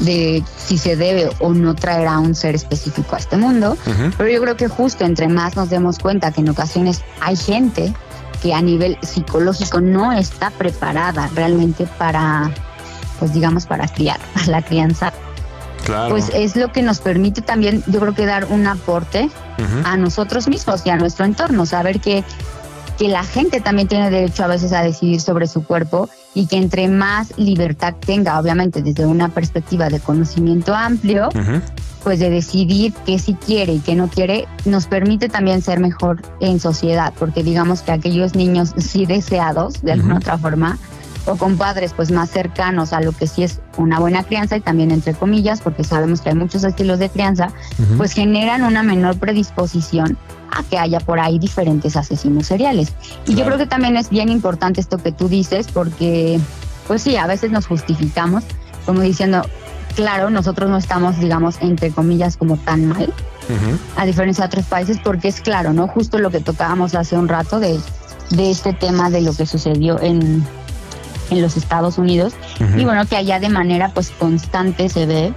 de 0.01 0.43
si 0.57 0.77
se 0.77 0.95
debe 0.95 1.29
o 1.39 1.53
no 1.53 1.75
traer 1.75 2.07
a 2.07 2.19
un 2.19 2.35
ser 2.35 2.55
específico 2.55 3.15
a 3.15 3.19
este 3.19 3.37
mundo, 3.37 3.77
pero 4.17 4.29
yo 4.29 4.41
creo 4.41 4.57
que 4.57 4.67
justo 4.67 5.05
entre 5.05 5.27
más 5.27 5.55
nos 5.55 5.69
demos 5.69 5.99
cuenta 5.99 6.31
que 6.31 6.41
en 6.41 6.49
ocasiones 6.49 7.01
hay 7.21 7.35
gente 7.35 7.93
que 8.41 8.53
a 8.53 8.61
nivel 8.61 8.97
psicológico 9.01 9.81
no 9.81 10.11
está 10.11 10.49
preparada 10.51 11.29
realmente 11.35 11.87
para, 11.97 12.51
pues 13.19 13.33
digamos, 13.33 13.65
para 13.65 13.87
criar, 13.87 14.19
para 14.33 14.47
la 14.47 14.61
crianza 14.61 15.13
pues 16.09 16.29
es 16.33 16.55
lo 16.55 16.71
que 16.71 16.81
nos 16.81 16.99
permite 16.99 17.41
también, 17.41 17.83
yo 17.87 17.99
creo 17.99 18.13
que 18.13 18.25
dar 18.25 18.45
un 18.45 18.67
aporte 18.67 19.29
a 19.83 19.95
nosotros 19.95 20.47
mismos 20.47 20.81
y 20.85 20.89
a 20.89 20.95
nuestro 20.95 21.25
entorno, 21.25 21.65
saber 21.65 21.99
que, 21.99 22.23
que 23.01 23.07
la 23.07 23.23
gente 23.23 23.61
también 23.61 23.87
tiene 23.87 24.11
derecho 24.11 24.43
a 24.43 24.47
veces 24.47 24.73
a 24.73 24.83
decidir 24.83 25.19
sobre 25.21 25.47
su 25.47 25.63
cuerpo 25.63 26.07
y 26.35 26.45
que 26.45 26.57
entre 26.57 26.87
más 26.87 27.35
libertad 27.35 27.95
tenga, 27.99 28.39
obviamente 28.39 28.83
desde 28.83 29.07
una 29.07 29.29
perspectiva 29.29 29.89
de 29.89 29.99
conocimiento 29.99 30.75
amplio, 30.75 31.29
pues 32.03 32.19
de 32.19 32.29
decidir 32.29 32.93
qué 33.03 33.17
sí 33.17 33.35
quiere 33.43 33.73
y 33.73 33.79
qué 33.79 33.95
no 33.95 34.07
quiere, 34.07 34.47
nos 34.65 34.85
permite 34.85 35.29
también 35.29 35.63
ser 35.63 35.79
mejor 35.79 36.21
en 36.41 36.59
sociedad, 36.59 37.11
porque 37.17 37.41
digamos 37.41 37.81
que 37.81 37.91
aquellos 37.91 38.35
niños 38.35 38.75
sí 38.77 39.07
deseados, 39.07 39.81
de 39.81 39.93
alguna 39.93 40.17
otra 40.17 40.37
forma, 40.37 40.77
o 41.25 41.37
con 41.37 41.57
padres 41.57 41.93
pues 41.95 42.11
más 42.11 42.29
cercanos 42.29 42.93
a 42.93 43.01
lo 43.01 43.13
que 43.13 43.25
sí 43.25 43.41
es 43.41 43.61
una 43.77 43.99
buena 43.99 44.21
crianza 44.23 44.57
y 44.57 44.61
también 44.61 44.91
entre 44.91 45.15
comillas, 45.15 45.59
porque 45.61 45.83
sabemos 45.83 46.21
que 46.21 46.29
hay 46.29 46.35
muchos 46.35 46.63
estilos 46.63 46.99
de 46.99 47.09
crianza, 47.09 47.47
pues 47.97 48.13
generan 48.13 48.61
una 48.61 48.83
menor 48.83 49.17
predisposición 49.17 50.19
a 50.51 50.63
que 50.63 50.77
haya 50.77 50.99
por 50.99 51.19
ahí 51.19 51.39
diferentes 51.39 51.95
asesinos 51.95 52.47
seriales. 52.47 52.93
Y 53.27 53.35
yo 53.35 53.45
creo 53.45 53.57
que 53.57 53.67
también 53.67 53.97
es 53.97 54.09
bien 54.09 54.29
importante 54.29 54.81
esto 54.81 54.97
que 54.97 55.11
tú 55.11 55.29
dices, 55.29 55.67
porque 55.73 56.39
pues 56.87 57.01
sí, 57.01 57.15
a 57.15 57.27
veces 57.27 57.51
nos 57.51 57.67
justificamos 57.67 58.43
como 58.85 59.01
diciendo, 59.01 59.43
claro, 59.95 60.29
nosotros 60.29 60.69
no 60.69 60.77
estamos, 60.77 61.19
digamos, 61.19 61.57
entre 61.61 61.91
comillas, 61.91 62.37
como 62.37 62.57
tan 62.57 62.87
mal, 62.87 63.13
a 63.97 64.05
diferencia 64.05 64.45
de 64.45 64.47
otros 64.47 64.65
países, 64.65 64.97
porque 65.03 65.27
es 65.27 65.41
claro, 65.41 65.73
¿no? 65.73 65.87
Justo 65.87 66.17
lo 66.19 66.31
que 66.31 66.39
tocábamos 66.39 66.95
hace 66.95 67.17
un 67.17 67.27
rato 67.27 67.59
de, 67.59 67.79
de 68.29 68.49
este 68.49 68.73
tema 68.73 69.09
de 69.09 69.21
lo 69.21 69.33
que 69.33 69.45
sucedió 69.45 70.01
en, 70.01 70.45
en 71.31 71.41
los 71.41 71.57
Estados 71.57 71.97
Unidos 71.97 72.33
y 72.77 72.83
bueno 72.83 73.05
que 73.05 73.15
allá 73.15 73.39
de 73.39 73.49
manera 73.49 73.89
pues 73.93 74.11
constante 74.11 74.89
se 74.89 75.05
ve 75.05 75.33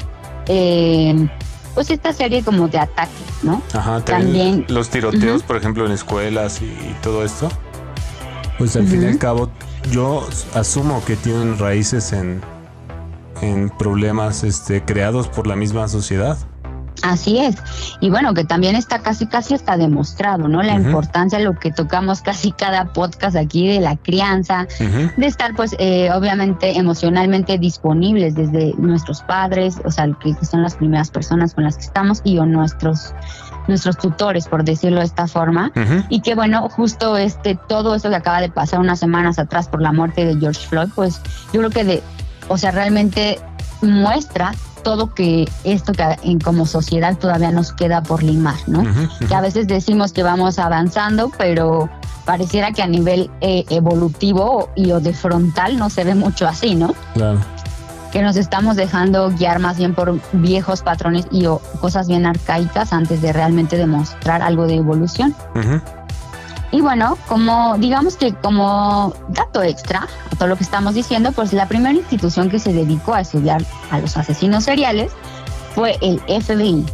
eh, 0.46 1.28
pues 1.74 1.90
esta 1.90 2.12
serie 2.12 2.42
como 2.42 2.68
de 2.68 2.78
ataques, 2.78 3.42
¿no? 3.42 3.62
Ajá, 3.72 4.00
también, 4.04 4.64
los 4.68 4.90
tiroteos, 4.90 5.42
por 5.42 5.56
ejemplo, 5.56 5.84
en 5.86 5.92
escuelas 5.92 6.62
y, 6.62 6.74
todo 7.02 7.24
esto. 7.24 7.48
Pues 8.58 8.76
al 8.76 8.86
fin 8.86 9.02
y 9.02 9.06
al 9.06 9.18
cabo, 9.18 9.50
yo 9.90 10.26
asumo 10.54 11.04
que 11.04 11.16
tienen 11.16 11.58
raíces 11.58 12.12
en, 12.12 12.40
en 13.42 13.68
problemas 13.70 14.44
este, 14.44 14.84
creados 14.84 15.28
por 15.28 15.46
la 15.46 15.56
misma 15.56 15.88
sociedad. 15.88 16.38
Así 17.04 17.38
es. 17.38 17.56
Y 18.00 18.08
bueno, 18.08 18.32
que 18.32 18.44
también 18.44 18.76
está 18.76 19.00
casi, 19.00 19.26
casi 19.26 19.52
está 19.52 19.76
demostrado, 19.76 20.48
¿no? 20.48 20.62
La 20.62 20.74
importancia, 20.74 21.38
lo 21.38 21.54
que 21.58 21.70
tocamos 21.70 22.22
casi 22.22 22.50
cada 22.50 22.94
podcast 22.94 23.36
aquí 23.36 23.68
de 23.68 23.80
la 23.80 23.96
crianza, 23.96 24.66
de 24.78 25.26
estar, 25.26 25.54
pues, 25.54 25.76
eh, 25.78 26.10
obviamente 26.14 26.78
emocionalmente 26.78 27.58
disponibles 27.58 28.34
desde 28.34 28.72
nuestros 28.78 29.20
padres, 29.20 29.82
o 29.84 29.90
sea, 29.90 30.08
que 30.18 30.34
son 30.46 30.62
las 30.62 30.76
primeras 30.76 31.10
personas 31.10 31.52
con 31.52 31.64
las 31.64 31.76
que 31.76 31.84
estamos 31.84 32.22
y 32.24 32.38
o 32.38 32.46
nuestros 32.46 33.12
nuestros 33.66 33.96
tutores, 33.96 34.46
por 34.46 34.62
decirlo 34.62 35.00
de 35.00 35.06
esta 35.06 35.26
forma, 35.26 35.72
y 36.10 36.20
que 36.20 36.34
bueno, 36.34 36.68
justo 36.68 37.16
este 37.16 37.58
todo 37.66 37.94
esto 37.94 38.10
que 38.10 38.16
acaba 38.16 38.42
de 38.42 38.50
pasar 38.50 38.78
unas 38.78 38.98
semanas 38.98 39.38
atrás 39.38 39.68
por 39.68 39.80
la 39.80 39.90
muerte 39.90 40.24
de 40.24 40.36
George 40.38 40.66
Floyd, 40.66 40.88
pues 40.94 41.20
yo 41.52 41.60
creo 41.60 41.70
que 41.70 41.84
de, 41.84 42.02
o 42.48 42.58
sea, 42.58 42.72
realmente 42.72 43.38
muestra 43.80 44.52
todo 44.84 45.12
que 45.12 45.50
esto 45.64 45.92
que 45.92 46.16
en, 46.22 46.38
como 46.38 46.66
sociedad 46.66 47.16
todavía 47.18 47.50
nos 47.50 47.72
queda 47.72 48.04
por 48.04 48.22
limar, 48.22 48.56
¿no? 48.68 48.84
Que 49.26 49.34
a 49.34 49.40
veces 49.40 49.66
decimos 49.66 50.12
que 50.12 50.22
vamos 50.22 50.60
avanzando, 50.60 51.32
pero 51.36 51.90
pareciera 52.24 52.70
que 52.70 52.82
a 52.82 52.86
nivel 52.86 53.30
eh, 53.40 53.64
evolutivo 53.70 54.70
y 54.76 54.92
o 54.92 55.00
de 55.00 55.12
frontal 55.12 55.76
no 55.76 55.90
se 55.90 56.04
ve 56.04 56.14
mucho 56.14 56.46
así, 56.46 56.76
¿no? 56.76 56.94
Claro 57.14 57.40
que 58.14 58.22
nos 58.22 58.36
estamos 58.36 58.76
dejando 58.76 59.28
guiar 59.30 59.58
más 59.58 59.76
bien 59.76 59.92
por 59.92 60.20
viejos 60.30 60.82
patrones 60.82 61.26
y 61.32 61.46
o 61.46 61.60
cosas 61.80 62.06
bien 62.06 62.26
arcaicas 62.26 62.92
antes 62.92 63.20
de 63.20 63.32
realmente 63.32 63.76
demostrar 63.76 64.40
algo 64.40 64.68
de 64.68 64.76
evolución. 64.76 65.34
Y 66.70 66.80
bueno, 66.80 67.16
como 67.28 67.76
digamos 67.78 68.16
que 68.16 68.34
como 68.34 69.14
dato 69.28 69.62
extra 69.62 70.08
a 70.32 70.36
todo 70.36 70.48
lo 70.48 70.56
que 70.56 70.64
estamos 70.64 70.94
diciendo, 70.94 71.30
pues 71.32 71.52
la 71.52 71.68
primera 71.68 71.94
institución 71.94 72.50
que 72.50 72.58
se 72.58 72.72
dedicó 72.72 73.14
a 73.14 73.20
estudiar 73.20 73.62
a 73.90 73.98
los 73.98 74.16
asesinos 74.16 74.64
seriales 74.64 75.12
fue 75.74 75.98
el 76.00 76.20
FBI, 76.20 76.84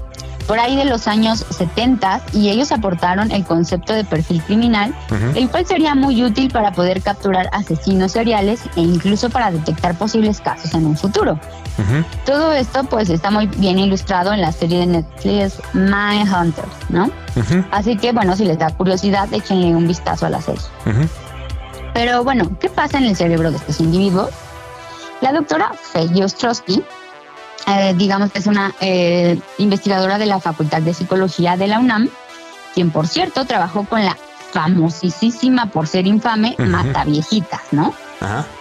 por 0.51 0.59
ahí 0.59 0.75
de 0.75 0.85
los 0.85 1.07
años 1.07 1.47
70 1.49 2.23
y 2.33 2.49
ellos 2.49 2.73
aportaron 2.73 3.31
el 3.31 3.45
concepto 3.45 3.93
de 3.93 4.03
perfil 4.03 4.43
criminal, 4.43 4.93
el 5.37 5.49
cual 5.49 5.65
sería 5.65 5.95
muy 5.95 6.25
útil 6.25 6.51
para 6.51 6.73
poder 6.73 7.03
capturar 7.03 7.49
asesinos 7.53 8.11
seriales 8.11 8.63
e 8.75 8.81
incluso 8.81 9.31
para 9.31 9.53
detectar 9.53 9.97
posibles 9.97 10.41
casos 10.41 10.75
en 10.75 10.87
un 10.87 10.97
futuro. 10.97 11.39
Todo 12.27 12.53
esto 12.53 12.83
pues 12.83 13.11
está 13.11 13.31
muy 13.31 13.47
bien 13.47 13.79
ilustrado 13.79 14.33
en 14.33 14.41
la 14.41 14.51
serie 14.51 14.81
de 14.81 14.87
Netflix 14.87 15.63
My 15.73 16.23
Hunter, 16.23 16.65
¿no? 16.89 17.13
Así 17.71 17.97
que 17.97 18.11
bueno, 18.11 18.35
si 18.35 18.45
les 18.45 18.59
da 18.59 18.71
curiosidad, 18.71 19.33
échenle 19.33 19.69
un 19.69 19.87
vistazo 19.87 20.27
a 20.27 20.31
la 20.31 20.43
serie. 20.43 20.63
Pero 21.95 22.25
bueno, 22.25 22.51
¿qué 22.59 22.69
pasa 22.69 22.99
en 22.99 23.05
el 23.05 23.15
cerebro 23.15 23.53
de 23.53 23.57
estos 23.59 23.79
individuos? 23.79 24.31
La 25.21 25.33
doctora 25.33 25.71
Faye 25.81 26.25
Ostrowski 26.25 26.83
eh, 27.71 27.95
digamos 27.95 28.33
que 28.33 28.39
es 28.39 28.47
una 28.47 28.75
eh, 28.81 29.39
investigadora 29.59 30.19
de 30.19 30.27
la 30.27 30.41
Facultad 30.41 30.83
de 30.83 30.95
Psicología 30.95 31.57
de 31.57 31.69
la 31.69 31.79
UNAM, 31.79 32.09
quien 32.75 32.91
por 32.91 33.07
cierto 33.07 33.45
trabajó 33.45 33.85
con 33.85 34.05
la 34.05 34.17
famosísima 34.53 35.67
por 35.67 35.87
ser 35.87 36.07
infame 36.07 36.57
Mata 36.59 37.05
Viejitas, 37.05 37.63
¿no? 37.71 37.95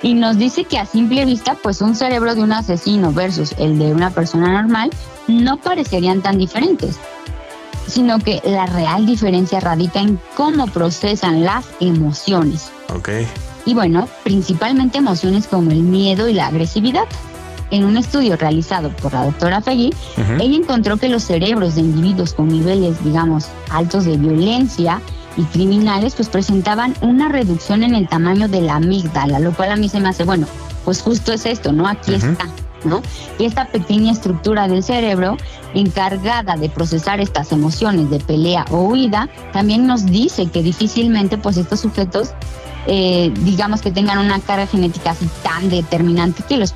Y 0.01 0.13
nos 0.13 0.37
dice 0.37 0.63
que 0.63 0.77
a 0.77 0.85
simple 0.85 1.25
vista, 1.25 1.55
pues 1.61 1.81
un 1.81 1.93
cerebro 1.95 2.33
de 2.33 2.41
un 2.41 2.53
asesino 2.53 3.11
versus 3.11 3.53
el 3.57 3.77
de 3.77 3.93
una 3.93 4.09
persona 4.09 4.53
normal 4.53 4.89
no 5.27 5.57
parecerían 5.57 6.21
tan 6.21 6.37
diferentes, 6.37 6.97
sino 7.87 8.19
que 8.19 8.41
la 8.45 8.67
real 8.67 9.05
diferencia 9.05 9.59
radica 9.59 9.99
en 9.99 10.19
cómo 10.37 10.67
procesan 10.67 11.43
las 11.43 11.65
emociones. 11.81 12.71
Ok. 12.93 13.09
Y 13.65 13.73
bueno, 13.73 14.07
principalmente 14.23 14.99
emociones 14.99 15.47
como 15.47 15.71
el 15.71 15.81
miedo 15.81 16.29
y 16.29 16.33
la 16.33 16.47
agresividad 16.47 17.05
en 17.71 17.85
un 17.85 17.97
estudio 17.97 18.35
realizado 18.35 18.89
por 18.89 19.13
la 19.13 19.25
doctora 19.25 19.61
Fegui, 19.61 19.93
ella 20.39 20.57
encontró 20.57 20.97
que 20.97 21.09
los 21.09 21.23
cerebros 21.23 21.75
de 21.75 21.81
individuos 21.81 22.33
con 22.33 22.47
niveles, 22.47 23.03
digamos, 23.03 23.47
altos 23.69 24.05
de 24.05 24.17
violencia 24.17 25.01
y 25.37 25.43
criminales, 25.43 26.15
pues 26.15 26.29
presentaban 26.29 26.95
una 27.01 27.29
reducción 27.29 27.83
en 27.83 27.95
el 27.95 28.07
tamaño 28.07 28.47
de 28.47 28.61
la 28.61 28.75
amígdala, 28.75 29.39
lo 29.39 29.53
cual 29.53 29.71
a 29.71 29.75
mí 29.75 29.87
se 29.87 29.99
me 29.99 30.09
hace, 30.09 30.23
bueno, 30.23 30.47
pues 30.85 31.01
justo 31.01 31.31
es 31.31 31.45
esto, 31.45 31.71
¿no? 31.71 31.87
Aquí 31.87 32.13
está. 32.15 32.47
¿No? 32.85 33.01
Y 33.37 33.43
esta 33.43 33.65
pequeña 33.65 34.13
estructura 34.13 34.69
del 34.69 34.83
cerebro 34.83 35.35
encargada 35.73 36.55
de 36.55 36.69
procesar 36.69 37.19
estas 37.19 37.51
emociones 37.51 38.09
de 38.09 38.21
pelea 38.21 38.63
o 38.71 38.83
huida, 38.83 39.27
también 39.51 39.85
nos 39.85 40.05
dice 40.05 40.45
que 40.45 40.63
difícilmente 40.63 41.37
pues 41.37 41.57
estos 41.57 41.81
sujetos 41.81 42.29
eh, 42.91 43.31
digamos 43.41 43.83
que 43.83 43.91
tengan 43.91 44.17
una 44.17 44.39
carga 44.39 44.65
genética 44.65 45.11
así 45.11 45.29
tan 45.43 45.69
determinante 45.69 46.41
que 46.41 46.57
los 46.57 46.73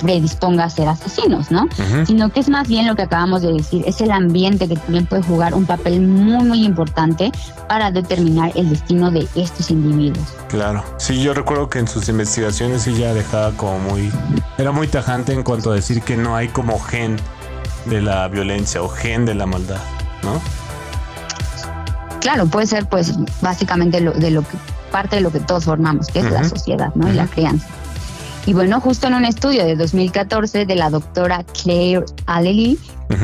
predisponga 0.00 0.64
a 0.64 0.70
ser 0.70 0.88
asesinos, 0.88 1.52
¿no? 1.52 1.68
Sino 2.04 2.30
que 2.30 2.40
es 2.40 2.48
más 2.48 2.66
bien 2.66 2.88
lo 2.88 2.96
que 2.96 3.02
acabamos 3.02 3.42
de 3.42 3.52
decir, 3.52 3.84
es 3.86 4.00
el 4.00 4.10
ambiente 4.10 4.66
que 4.66 4.74
también 4.74 5.06
puede 5.06 5.22
jugar 5.22 5.54
un 5.54 5.64
papel 5.64 6.00
muy, 6.00 6.44
muy 6.44 6.64
importante 6.64 7.30
para 7.68 7.92
determinar 7.92 8.50
el 8.56 8.70
destino 8.70 9.12
de 9.12 9.28
estos 9.36 9.70
individuos. 9.70 10.26
Claro, 10.48 10.82
sí, 10.96 11.22
yo 11.22 11.32
recuerdo 11.32 11.70
que 11.70 11.78
en 11.78 11.86
sus 11.86 12.08
investigaciones 12.08 12.88
ella 12.88 13.14
dejaba 13.14 13.52
como 13.52 13.78
muy, 13.78 14.10
era 14.58 14.72
muy 14.72 14.88
tajante 14.88 15.32
en 15.32 15.44
cuanto 15.44 15.70
a 15.70 15.76
decir 15.76 16.02
que 16.02 16.16
no 16.16 16.34
hay 16.34 16.48
como 16.48 16.80
gen 16.80 17.20
de 17.86 18.02
la 18.02 18.26
violencia 18.26 18.82
o 18.82 18.88
gen 18.88 19.26
de 19.26 19.36
la 19.36 19.46
maldad, 19.46 19.80
¿no? 20.24 20.40
Claro, 22.20 22.46
puede 22.46 22.66
ser 22.66 22.86
pues 22.86 23.14
básicamente 23.40 24.00
lo, 24.00 24.10
de 24.12 24.32
lo 24.32 24.42
que 24.42 24.56
parte 24.92 25.16
de 25.16 25.22
lo 25.22 25.32
que 25.32 25.40
todos 25.40 25.64
formamos, 25.64 26.06
que 26.06 26.20
es 26.20 26.30
la 26.30 26.44
sociedad, 26.44 26.94
¿no? 26.94 27.08
Y 27.10 27.14
la 27.14 27.26
crianza. 27.26 27.66
Y 28.46 28.54
bueno, 28.54 28.80
justo 28.80 29.06
en 29.06 29.14
un 29.14 29.24
estudio 29.24 29.64
de 29.64 29.76
2014 29.76 30.66
de 30.66 30.74
la 30.74 30.90
doctora 30.90 31.44
Claire 31.62 32.04
Allely, 32.26 32.78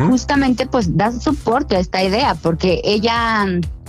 justamente 0.08 0.66
pues 0.66 0.96
da 0.96 1.12
soporte 1.12 1.76
a 1.76 1.80
esta 1.80 2.02
idea, 2.02 2.34
porque 2.34 2.80
ella 2.84 3.46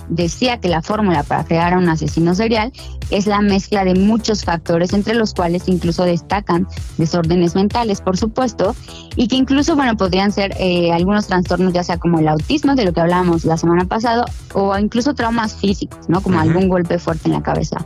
decía 0.10 0.60
que 0.60 0.68
la 0.68 0.82
fórmula 0.82 1.24
para 1.24 1.44
crear 1.46 1.74
a 1.74 1.78
un 1.78 1.88
asesino 1.88 2.36
serial 2.36 2.72
es 3.10 3.28
la 3.28 3.42
mezcla 3.42 3.84
de 3.84 3.96
muchos 3.96 4.44
factores, 4.44 4.94
entre 4.94 5.16
los 5.16 5.34
cuales 5.34 5.68
incluso 5.68 6.04
destacan 6.04 6.68
desórdenes 6.98 7.56
mentales, 7.56 8.02
por 8.02 8.18
supuesto, 8.18 8.76
y 9.16 9.28
que 9.28 9.36
incluso, 9.36 9.76
bueno, 9.76 9.96
podrían 9.98 10.32
ser 10.32 10.56
eh, 10.60 10.92
algunos 10.92 11.28
trastornos, 11.28 11.74
ya 11.74 11.84
sea 11.84 11.98
como 11.98 12.20
el 12.20 12.28
autismo, 12.28 12.76
de 12.76 12.86
lo 12.86 12.94
que 12.94 13.02
hablábamos 13.02 13.46
la 13.46 13.58
semana 13.58 13.86
pasada, 13.86 14.26
o 14.54 14.78
incluso 14.78 15.14
traumas 15.14 15.56
físicos, 15.56 16.10
¿no? 16.10 16.22
Como 16.22 16.40
algún 16.40 16.68
golpe 16.68 17.00
fuerte 17.00 17.28
en 17.28 17.34
la 17.34 17.42
cabeza. 17.42 17.86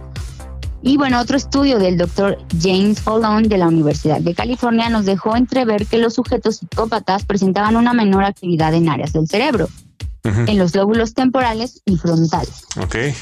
Y 0.86 0.98
bueno, 0.98 1.22
otro 1.22 1.38
estudio 1.38 1.80
del 1.80 1.98
doctor 1.98 2.38
James 2.62 3.00
Fallon 3.00 3.44
de 3.44 3.58
la 3.58 3.70
Universidad 3.70 4.20
de 4.20 4.36
California 4.36 4.90
nos 4.90 5.06
dejó 5.06 5.38
entrever 5.38 5.86
que 5.86 5.98
los 5.98 6.16
sujetos 6.16 6.58
psicópatas 6.58 7.24
presentaban 7.24 7.78
una 7.78 7.94
menor 7.94 8.26
actividad 8.26 8.74
en 8.74 8.90
áreas 8.90 9.14
del 9.14 9.30
cerebro, 9.30 9.70
en 10.24 10.58
los 10.58 10.76
lóbulos 10.76 11.14
temporales 11.14 11.82
y 11.86 11.98
frontales. 11.98 12.66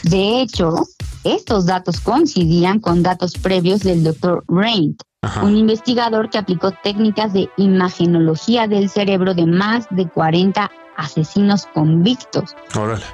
De 0.03 0.41
hecho, 0.41 0.87
estos 1.23 1.65
datos 1.65 1.99
coincidían 1.99 2.79
con 2.79 3.03
datos 3.03 3.33
previos 3.33 3.81
del 3.81 4.03
doctor 4.03 4.43
Rain, 4.47 4.97
un 5.43 5.55
investigador 5.57 6.29
que 6.29 6.37
aplicó 6.37 6.71
técnicas 6.83 7.33
de 7.33 7.49
imagenología 7.57 8.67
del 8.67 8.89
cerebro 8.89 9.33
de 9.33 9.45
más 9.45 9.87
de 9.91 10.07
40 10.07 10.71
asesinos 10.97 11.67
convictos, 11.73 12.55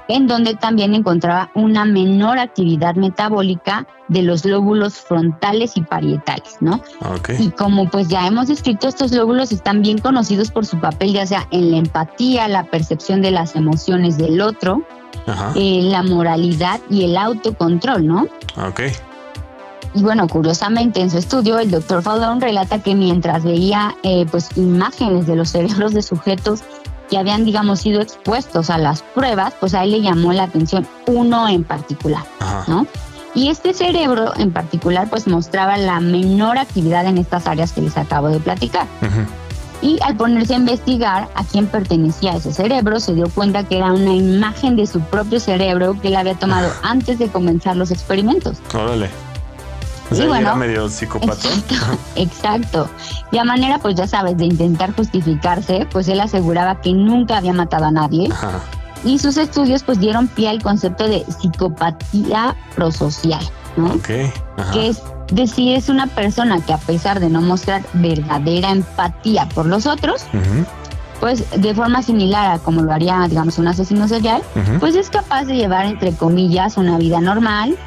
en 0.08 0.28
donde 0.28 0.56
también 0.56 0.94
encontraba 0.94 1.50
una 1.56 1.86
menor 1.86 2.40
actividad 2.40 2.96
metabólica 2.96 3.88
de 4.08 4.22
los 4.22 4.46
lóbulos 4.46 4.96
frontales 4.96 5.76
y 5.76 5.82
parietales, 5.82 6.58
¿no? 6.60 6.82
Y 7.38 7.50
como 7.52 7.90
pues 7.90 8.08
ya 8.08 8.26
hemos 8.26 8.48
descrito, 8.48 8.88
estos 8.88 9.12
lóbulos 9.12 9.52
están 9.52 9.82
bien 9.82 9.98
conocidos 9.98 10.52
por 10.52 10.66
su 10.66 10.80
papel 10.80 11.14
ya 11.14 11.26
sea 11.26 11.48
en 11.52 11.72
la 11.72 11.78
empatía, 11.78 12.48
la 12.48 12.64
percepción 12.64 13.22
de 13.22 13.32
las 13.32 13.56
emociones 13.56 14.18
del 14.18 14.42
otro, 14.42 14.84
eh, 15.56 15.82
la 15.84 16.04
moralidad 16.04 16.80
y 16.90 17.04
el 17.04 17.18
autocontrol, 17.18 18.06
¿no? 18.06 18.28
Ok. 18.56 18.82
Y 19.94 20.04
bueno, 20.04 20.28
curiosamente 20.28 21.02
en 21.02 21.10
su 21.10 21.18
estudio 21.18 21.60
el 21.60 21.72
doctor 21.72 22.04
Fallon 22.04 22.40
relata 22.40 22.82
que 22.82 22.94
mientras 22.94 23.44
veía 23.44 23.96
eh, 24.04 24.26
pues 24.30 24.50
imágenes 24.56 25.28
de 25.28 25.36
los 25.36 25.50
cerebros 25.50 25.94
de 25.94 26.02
sujetos 26.02 26.62
que 27.10 27.18
habían, 27.18 27.46
digamos, 27.46 27.80
sido 27.80 28.02
expuestos 28.02 28.70
a 28.70 28.78
las 28.78 29.02
pruebas, 29.02 29.54
pues 29.60 29.74
a 29.74 29.84
él 29.84 29.92
le 29.92 30.02
llamó 30.02 30.34
la 30.34 30.44
atención 30.44 30.88
uno 31.08 31.48
en 31.48 31.64
particular, 31.64 32.24
¿no? 32.68 32.86
Y 33.34 33.50
este 33.50 33.74
cerebro 33.74 34.34
en 34.38 34.52
particular, 34.52 35.10
pues 35.10 35.28
mostraba 35.28 35.78
la 35.78 36.00
menor 36.00 36.58
actividad 36.58 37.06
en 37.06 37.18
estas 37.18 37.46
áreas 37.46 37.72
que 37.72 37.82
les 37.82 37.96
acabo 37.96 38.30
de 38.30 38.40
platicar. 38.40 38.88
Y 39.80 40.00
al 40.02 40.18
ponerse 40.18 40.56
a 40.56 40.58
investigar 40.58 41.30
a 41.36 41.44
quién 41.44 41.68
pertenecía 41.68 42.36
ese 42.36 42.52
cerebro, 42.52 43.00
se 43.00 43.14
dio 43.14 43.30
cuenta 43.30 43.64
que 43.64 43.78
era 43.78 43.92
una 43.94 44.14
imagen 44.14 44.76
de 44.76 44.88
su 44.88 45.02
propio 45.02 45.40
cerebro 45.40 45.96
que 46.02 46.08
él 46.08 46.16
había 46.16 46.34
tomado 46.34 46.72
antes 46.82 47.20
de 47.20 47.28
comenzar 47.28 47.76
los 47.76 47.92
experimentos. 47.92 48.58
Órale. 48.74 49.10
O 50.10 50.16
sea, 50.16 50.40
era 50.40 50.56
medio 50.56 50.88
psicópata. 50.90 51.50
Exacto, 52.16 52.90
Y 53.32 53.38
a 53.38 53.44
manera, 53.44 53.80
pues 53.80 53.96
ya 53.96 54.08
sabes, 54.08 54.38
de 54.38 54.46
intentar 54.46 54.96
justificarse, 54.96 55.88
pues 55.92 56.08
él 56.08 56.20
aseguraba 56.20 56.82
que 56.82 56.94
nunca 56.94 57.38
había 57.38 57.54
matado 57.54 57.86
a 57.86 57.92
nadie. 57.92 58.30
Y 59.04 59.20
sus 59.20 59.38
estudios 59.38 59.84
pues 59.84 60.00
dieron 60.00 60.28
pie 60.28 60.50
al 60.50 60.62
concepto 60.62 61.08
de 61.08 61.26
psicopatía 61.40 62.56
prosocial, 62.76 63.46
¿no? 63.76 63.88
Ok. 63.94 64.08
Que 64.74 64.88
es 64.88 65.02
decir, 65.32 65.76
es 65.76 65.90
una 65.90 66.08
persona 66.08 66.62
que 66.62 66.74
a 66.74 66.78
pesar 66.78 67.20
de 67.20 67.30
no 67.30 67.42
mostrar 67.42 67.84
verdadera 67.94 68.72
empatía 68.72 69.48
por 69.50 69.66
los 69.66 69.86
otros, 69.86 70.26
pues 71.20 71.44
de 71.60 71.76
forma 71.76 72.02
similar 72.02 72.52
a 72.52 72.60
como 72.60 72.82
lo 72.82 72.92
haría, 72.92 73.26
digamos, 73.28 73.58
un 73.58 73.68
asesino 73.68 74.08
serial, 74.08 74.42
pues 74.80 74.96
es 74.96 75.10
capaz 75.10 75.46
de 75.46 75.56
llevar, 75.56 75.86
entre 75.86 76.14
comillas, 76.14 76.78
una 76.78 76.98
vida 76.98 77.20
normal 77.20 77.78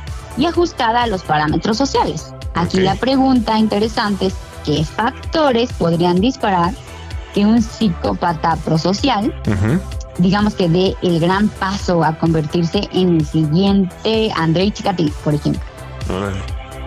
y 0.41 0.47
ajustada 0.47 1.03
a 1.03 1.07
los 1.07 1.23
parámetros 1.23 1.77
sociales. 1.77 2.33
Aquí 2.55 2.81
la 2.81 2.95
pregunta 2.95 3.59
interesante 3.59 4.27
es, 4.27 4.35
¿qué 4.65 4.85
factores 4.85 5.71
podrían 5.75 6.21
disparar 6.21 6.73
que 7.35 7.45
un 7.45 7.63
psicópata 7.63 8.57
prosocial, 8.57 9.33
digamos 10.19 10.55
que 10.55 10.69
dé 10.69 10.97
el 11.03 11.21
gran 11.21 11.49
paso 11.49 12.03
a 12.03 12.19
convertirse 12.19 12.89
en 12.93 13.17
el 13.17 13.27
siguiente 13.27 14.33
Andrei 14.35 14.71
Chikatilo, 14.71 15.13
por 15.23 15.35
ejemplo? 15.35 15.63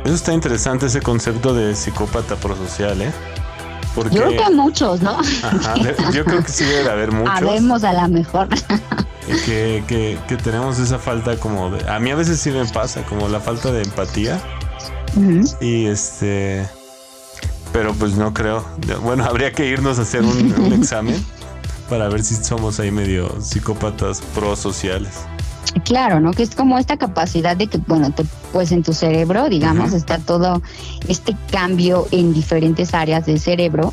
Eso 0.03 0.15
está 0.15 0.33
interesante, 0.33 0.87
ese 0.87 1.01
concepto 1.01 1.53
de 1.53 1.75
psicópata 1.75 2.35
prosocial, 2.35 3.01
¿eh? 3.03 3.13
Porque... 3.93 4.15
Yo 4.15 4.23
creo 4.23 4.45
que 4.45 4.53
muchos, 4.53 5.01
¿no? 5.01 5.21
yo 6.11 6.25
creo 6.25 6.43
que 6.43 6.51
sí 6.51 6.65
debe 6.65 6.89
haber 6.89 7.11
muchos. 7.13 7.35
Habemos 7.35 7.83
a 7.83 7.93
la 7.93 8.07
mejor. 8.07 8.49
Que, 9.25 9.83
que, 9.87 10.17
que, 10.27 10.37
tenemos 10.37 10.79
esa 10.79 10.99
falta 10.99 11.37
como 11.37 11.69
de... 11.69 11.89
A 11.89 11.99
mí 11.99 12.11
a 12.11 12.15
veces 12.15 12.39
sí 12.39 12.51
me 12.51 12.65
pasa, 12.65 13.03
como 13.03 13.27
la 13.29 13.39
falta 13.39 13.71
de 13.71 13.81
empatía. 13.81 14.41
Y 15.61 15.85
este... 15.85 16.67
Pero 17.71 17.93
pues 17.93 18.15
no 18.15 18.33
creo. 18.33 18.65
Bueno, 19.01 19.23
habría 19.29 19.51
que 19.51 19.67
irnos 19.67 19.99
a 19.99 20.03
hacer 20.03 20.23
un 20.23 20.73
examen 20.77 21.23
para 21.89 22.09
ver 22.09 22.23
si 22.23 22.35
somos 22.35 22.79
ahí 22.79 22.91
medio 22.91 23.41
psicópatas 23.41 24.21
prosociales. 24.33 25.25
Claro, 25.85 26.19
¿no? 26.19 26.31
Que 26.31 26.43
es 26.43 26.55
como 26.55 26.77
esta 26.77 26.97
capacidad 26.97 27.57
de 27.57 27.67
que, 27.67 27.77
bueno, 27.79 28.11
te, 28.11 28.23
pues 28.53 28.71
en 28.71 28.83
tu 28.83 28.93
cerebro, 28.93 29.49
digamos, 29.49 29.93
está 29.93 30.19
todo 30.19 30.61
este 31.07 31.35
cambio 31.51 32.07
en 32.11 32.33
diferentes 32.33 32.93
áreas 32.93 33.25
del 33.25 33.39
cerebro, 33.39 33.91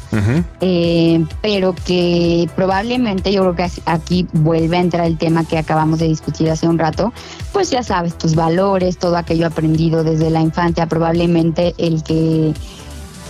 eh, 0.61 1.25
pero 1.41 1.75
que 1.75 2.49
probablemente 2.55 3.33
yo 3.33 3.41
creo 3.41 3.57
que 3.57 3.83
aquí 3.87 4.29
vuelve 4.35 4.77
a 4.77 4.81
entrar 4.81 5.07
el 5.07 5.17
tema 5.17 5.45
que 5.45 5.57
acabamos 5.57 5.99
de 5.99 6.09
discutir 6.09 6.51
hace 6.51 6.69
un 6.69 6.79
rato, 6.79 7.13
pues 7.53 7.71
ya 7.71 7.83
sabes, 7.83 8.19
tus 8.19 8.35
valores, 8.35 8.99
todo 8.99 9.17
aquello 9.17 9.47
aprendido 9.47 10.05
desde 10.05 10.29
la 10.29 10.43
infancia, 10.43 10.87
probablemente 10.87 11.75
el 11.79 12.03
que 12.03 12.53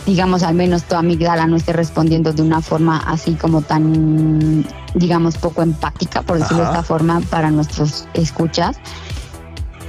digamos, 0.07 0.43
al 0.43 0.55
menos 0.55 0.85
tu 0.85 0.97
amígdala 0.97 1.47
no 1.47 1.57
esté 1.57 1.73
respondiendo 1.73 2.33
de 2.33 2.43
una 2.43 2.61
forma 2.61 2.99
así 3.07 3.35
como 3.35 3.63
tan, 3.63 4.67
digamos, 4.95 5.37
poco 5.37 5.63
empática, 5.63 6.23
por 6.23 6.39
decirlo 6.39 6.65
de 6.65 6.71
esta 6.71 6.83
forma, 6.83 7.21
para 7.31 7.51
nuestros 7.51 8.09
escuchas, 8.15 8.79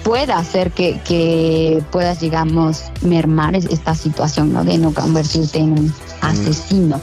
pueda 0.03 0.37
hacer 0.37 0.71
que, 0.71 0.99
que 1.05 1.83
puedas, 1.91 2.19
digamos, 2.19 2.83
mermar 3.01 3.55
esta 3.55 3.95
situación, 3.95 4.53
¿no? 4.53 4.63
De 4.63 4.77
no 4.77 4.93
convertirte 4.93 5.59
en 5.59 5.71
un 5.71 5.93
asesino 6.21 7.01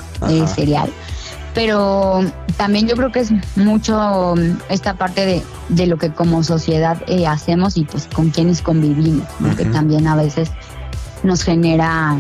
serial. 0.55 0.91
Pero 1.55 2.21
también 2.57 2.87
yo 2.87 2.95
creo 2.95 3.11
que 3.11 3.21
es 3.21 3.31
mucho 3.57 4.35
esta 4.69 4.95
parte 4.95 5.25
de, 5.27 5.43
de 5.69 5.87
lo 5.87 5.97
que 5.97 6.13
como 6.13 6.43
sociedad 6.43 7.03
eh, 7.07 7.27
hacemos 7.27 7.77
y 7.77 7.85
pues 7.85 8.07
con 8.07 8.31
quienes 8.31 8.63
convivimos, 8.63 9.27
que 9.57 9.65
también 9.65 10.07
a 10.07 10.15
veces 10.15 10.51
nos 11.23 11.43
genera 11.43 12.17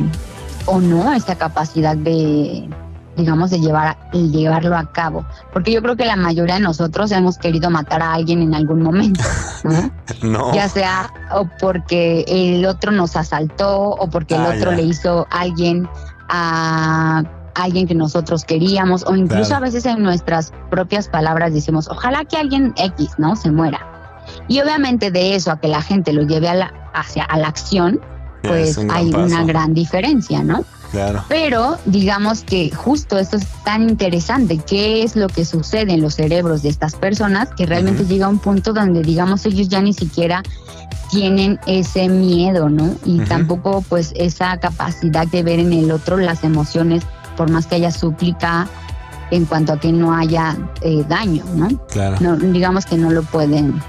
o 0.66 0.80
no 0.80 1.12
esta 1.12 1.36
capacidad 1.36 1.96
de 1.96 2.68
digamos 3.18 3.50
de 3.50 3.60
llevar 3.60 3.98
llevarlo 4.12 4.76
a 4.76 4.90
cabo. 4.90 5.26
Porque 5.52 5.72
yo 5.72 5.82
creo 5.82 5.96
que 5.96 6.06
la 6.06 6.16
mayoría 6.16 6.54
de 6.54 6.60
nosotros 6.60 7.12
hemos 7.12 7.36
querido 7.36 7.68
matar 7.68 8.02
a 8.02 8.14
alguien 8.14 8.40
en 8.40 8.54
algún 8.54 8.82
momento 8.82 9.22
¿no? 10.22 10.54
ya 10.54 10.68
sea 10.68 11.12
o 11.32 11.46
porque 11.60 12.24
el 12.26 12.64
otro 12.64 12.92
nos 12.92 13.16
asaltó 13.16 13.90
o 13.90 14.08
porque 14.08 14.34
el 14.34 14.40
ah, 14.40 14.54
otro 14.56 14.72
le 14.72 14.82
hizo 14.82 15.26
a 15.30 15.40
alguien 15.40 15.88
a 16.28 17.24
alguien 17.54 17.86
que 17.88 17.94
nosotros 17.94 18.44
queríamos 18.44 19.04
o 19.04 19.16
incluso 19.16 19.54
a 19.54 19.60
veces 19.60 19.84
en 19.84 20.02
nuestras 20.02 20.52
propias 20.70 21.08
palabras 21.08 21.52
decimos 21.52 21.88
ojalá 21.88 22.24
que 22.24 22.36
alguien 22.36 22.72
X 22.76 23.10
no 23.18 23.34
se 23.34 23.50
muera 23.50 23.80
y 24.46 24.60
obviamente 24.60 25.10
de 25.10 25.34
eso 25.34 25.50
a 25.50 25.58
que 25.60 25.68
la 25.68 25.82
gente 25.82 26.12
lo 26.12 26.22
lleve 26.22 26.48
a 26.48 26.54
la, 26.54 26.72
hacia 26.94 27.24
a 27.24 27.38
la 27.38 27.48
acción 27.48 28.00
pues 28.42 28.78
hay 28.78 29.12
una 29.12 29.44
gran 29.44 29.74
diferencia, 29.74 30.42
¿no? 30.42 30.64
Claro. 30.90 31.24
Pero 31.28 31.78
digamos 31.84 32.42
que 32.42 32.70
justo 32.70 33.18
esto 33.18 33.36
es 33.36 33.46
tan 33.64 33.88
interesante, 33.88 34.58
qué 34.58 35.02
es 35.02 35.16
lo 35.16 35.28
que 35.28 35.44
sucede 35.44 35.92
en 35.92 36.00
los 36.00 36.14
cerebros 36.14 36.62
de 36.62 36.70
estas 36.70 36.94
personas, 36.94 37.48
que 37.56 37.66
realmente 37.66 38.04
llega 38.04 38.26
a 38.26 38.28
un 38.28 38.38
punto 38.38 38.72
donde 38.72 39.02
digamos 39.02 39.44
ellos 39.46 39.68
ya 39.68 39.82
ni 39.82 39.92
siquiera 39.92 40.42
tienen 41.10 41.58
ese 41.66 42.08
miedo, 42.08 42.68
¿no? 42.68 42.94
Y 43.04 43.18
tampoco 43.20 43.82
pues 43.88 44.12
esa 44.16 44.58
capacidad 44.58 45.26
de 45.26 45.42
ver 45.42 45.58
en 45.58 45.72
el 45.72 45.90
otro 45.90 46.16
las 46.16 46.44
emociones, 46.44 47.02
por 47.36 47.50
más 47.50 47.66
que 47.66 47.76
haya 47.76 47.90
súplica 47.90 48.68
en 49.30 49.44
cuanto 49.44 49.74
a 49.74 49.80
que 49.80 49.92
no 49.92 50.14
haya 50.14 50.56
eh, 50.80 51.04
daño, 51.06 51.44
¿no? 51.54 51.68
Claro. 51.88 52.16
No, 52.20 52.36
digamos 52.36 52.86
que 52.86 52.96
no 52.96 53.10
lo 53.10 53.22
pueden 53.22 53.80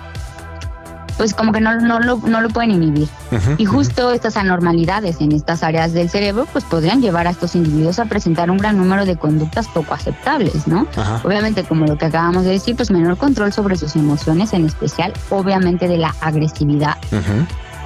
pues 1.19 1.34
como 1.34 1.51
que 1.51 1.60
no, 1.60 1.75
no, 1.75 1.99
lo, 1.99 2.15
no 2.15 2.39
lo 2.39 2.47
pueden 2.47 2.71
inhibir. 2.71 3.10
y 3.58 3.65
justo 3.65 4.13
estas 4.13 4.38
anormalidades 4.38 5.19
en 5.19 5.34
estas 5.34 5.63
áreas 5.63 5.91
del 5.91 6.10
cerebro 6.10 6.47
pues 6.53 6.63
podrían 6.63 7.01
llevar 7.01 7.27
a 7.27 7.32
estos 7.32 7.55
individuos 7.55 7.99
a 7.99 8.05
presentar 8.05 8.49
un 8.49 8.58
gran 8.58 8.77
número 8.77 9.05
de 9.05 9.17
conductas 9.17 9.67
poco 9.67 9.93
aceptables, 9.93 10.65
¿no? 10.65 10.88
Obviamente, 11.25 11.65
como 11.65 11.86
lo 11.86 11.97
que 11.97 12.05
acabamos 12.05 12.45
de 12.45 12.51
decir, 12.51 12.77
pues 12.77 12.89
menor 12.89 13.17
control 13.17 13.51
sobre 13.51 13.75
sus 13.75 13.97
emociones, 13.97 14.53
en 14.53 14.65
especial 14.65 15.12
obviamente 15.29 15.89
de 15.89 15.97
la 15.97 16.15
agresividad 16.21 16.95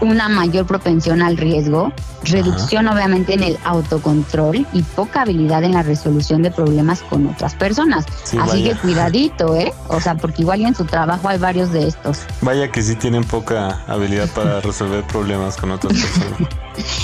una 0.04 0.30
mayor 0.30 0.66
propensión 0.66 1.22
al 1.22 1.38
riesgo, 1.38 1.92
reducción 2.24 2.88
obviamente 2.88 3.34
en 3.34 3.44
el 3.44 3.58
autocontrol 3.64 4.66
y 4.74 4.82
poca 4.82 5.22
habilidad 5.22 5.64
en 5.64 5.74
la 5.74 5.84
resolución 5.84 6.42
de 6.42 6.52
problemas 6.52 7.02
con 7.04 7.28
otras 7.28 7.56
personas. 7.56 8.06
Así 8.40 8.64
que 8.64 8.76
cuidadito, 8.76 9.56
¿eh? 9.56 9.74
O 9.88 10.00
sea, 10.00 10.16
porque 10.16 10.42
igual 10.42 10.62
en 10.62 10.76
su 10.76 10.86
trabajo 10.86 11.28
hay 11.30 11.38
varios 11.38 11.72
de 11.72 11.88
estos. 11.88 12.20
Vaya 12.42 12.72
que 12.72 12.82
sí 12.82 12.96
tienen 12.96 13.24
poca 13.24 13.84
habilidad 13.88 14.28
para 14.30 14.62
resolver 14.62 15.04
problemas 15.06 15.58
con 15.58 15.72
otras 15.72 15.94
personas. 15.94 16.50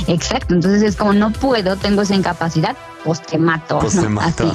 Exacto, 0.08 0.56
entonces 0.56 0.82
es 0.82 0.96
como 0.96 1.14
no 1.14 1.32
puedo, 1.32 1.76
tengo 1.76 2.02
esa 2.02 2.16
incapacidad, 2.16 2.76
pues 3.04 3.22
te 3.22 3.38
mato. 3.38 3.80
Pues 3.80 4.00
te 4.00 4.10
mato. 4.10 4.52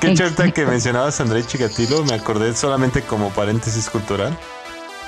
Qué 0.00 0.14
chévere 0.14 0.52
que 0.52 0.66
mencionabas 0.66 1.20
a 1.20 1.22
André 1.22 1.44
Chikatilo, 1.46 2.04
me 2.04 2.14
acordé 2.14 2.54
solamente 2.54 3.02
como 3.02 3.30
paréntesis 3.30 3.88
cultural 3.90 4.36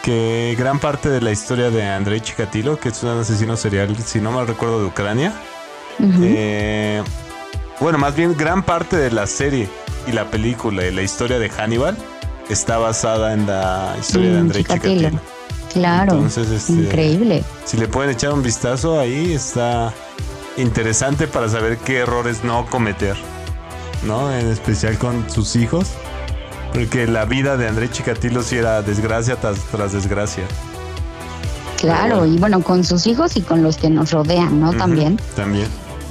que 0.02 0.54
gran 0.58 0.78
parte 0.78 1.08
de 1.08 1.20
la 1.20 1.30
historia 1.30 1.70
de 1.70 1.84
Andrei 1.84 2.20
Chikatilo, 2.20 2.78
que 2.78 2.88
es 2.90 3.02
un 3.02 3.10
asesino 3.10 3.56
serial, 3.56 3.96
si 3.96 4.20
no 4.20 4.32
mal 4.32 4.46
recuerdo, 4.46 4.80
de 4.80 4.86
Ucrania, 4.86 5.32
eh, 6.22 7.02
bueno, 7.80 7.98
más 7.98 8.14
bien 8.14 8.34
gran 8.36 8.62
parte 8.62 8.96
de 8.96 9.10
la 9.10 9.26
serie 9.26 9.68
y 10.06 10.12
la 10.12 10.30
película 10.30 10.86
y 10.86 10.92
la 10.92 11.02
historia 11.02 11.38
de 11.38 11.50
Hannibal 11.50 11.96
está 12.48 12.78
basada 12.78 13.34
en 13.34 13.46
la 13.46 13.94
historia 14.00 14.32
de 14.32 14.38
Andrei 14.38 14.64
Chikatilo. 14.64 15.20
Claro. 15.72 16.14
Entonces, 16.14 16.50
este, 16.50 16.72
increíble. 16.72 17.44
Si 17.64 17.76
le 17.76 17.86
pueden 17.86 18.10
echar 18.10 18.32
un 18.32 18.42
vistazo 18.42 18.98
ahí, 18.98 19.34
está 19.34 19.92
interesante 20.56 21.28
para 21.28 21.48
saber 21.48 21.78
qué 21.78 21.98
errores 21.98 22.42
no 22.42 22.66
cometer, 22.66 23.16
¿no? 24.04 24.32
En 24.34 24.48
especial 24.48 24.98
con 24.98 25.30
sus 25.30 25.54
hijos 25.54 25.92
porque 26.72 27.06
la 27.06 27.24
vida 27.24 27.56
de 27.56 27.68
André 27.68 27.90
Chikatilo 27.90 28.42
sí 28.42 28.56
era 28.56 28.82
desgracia 28.82 29.36
tras, 29.36 29.92
desgracia. 29.92 30.44
Claro, 31.78 32.26
y 32.26 32.36
bueno, 32.38 32.62
con 32.62 32.84
sus 32.84 33.06
hijos 33.06 33.36
y 33.36 33.42
con 33.42 33.62
los 33.62 33.76
que 33.76 33.88
nos 33.88 34.12
rodean, 34.12 34.60
¿no? 34.60 34.72
también. 34.72 35.18
También. 35.34 35.66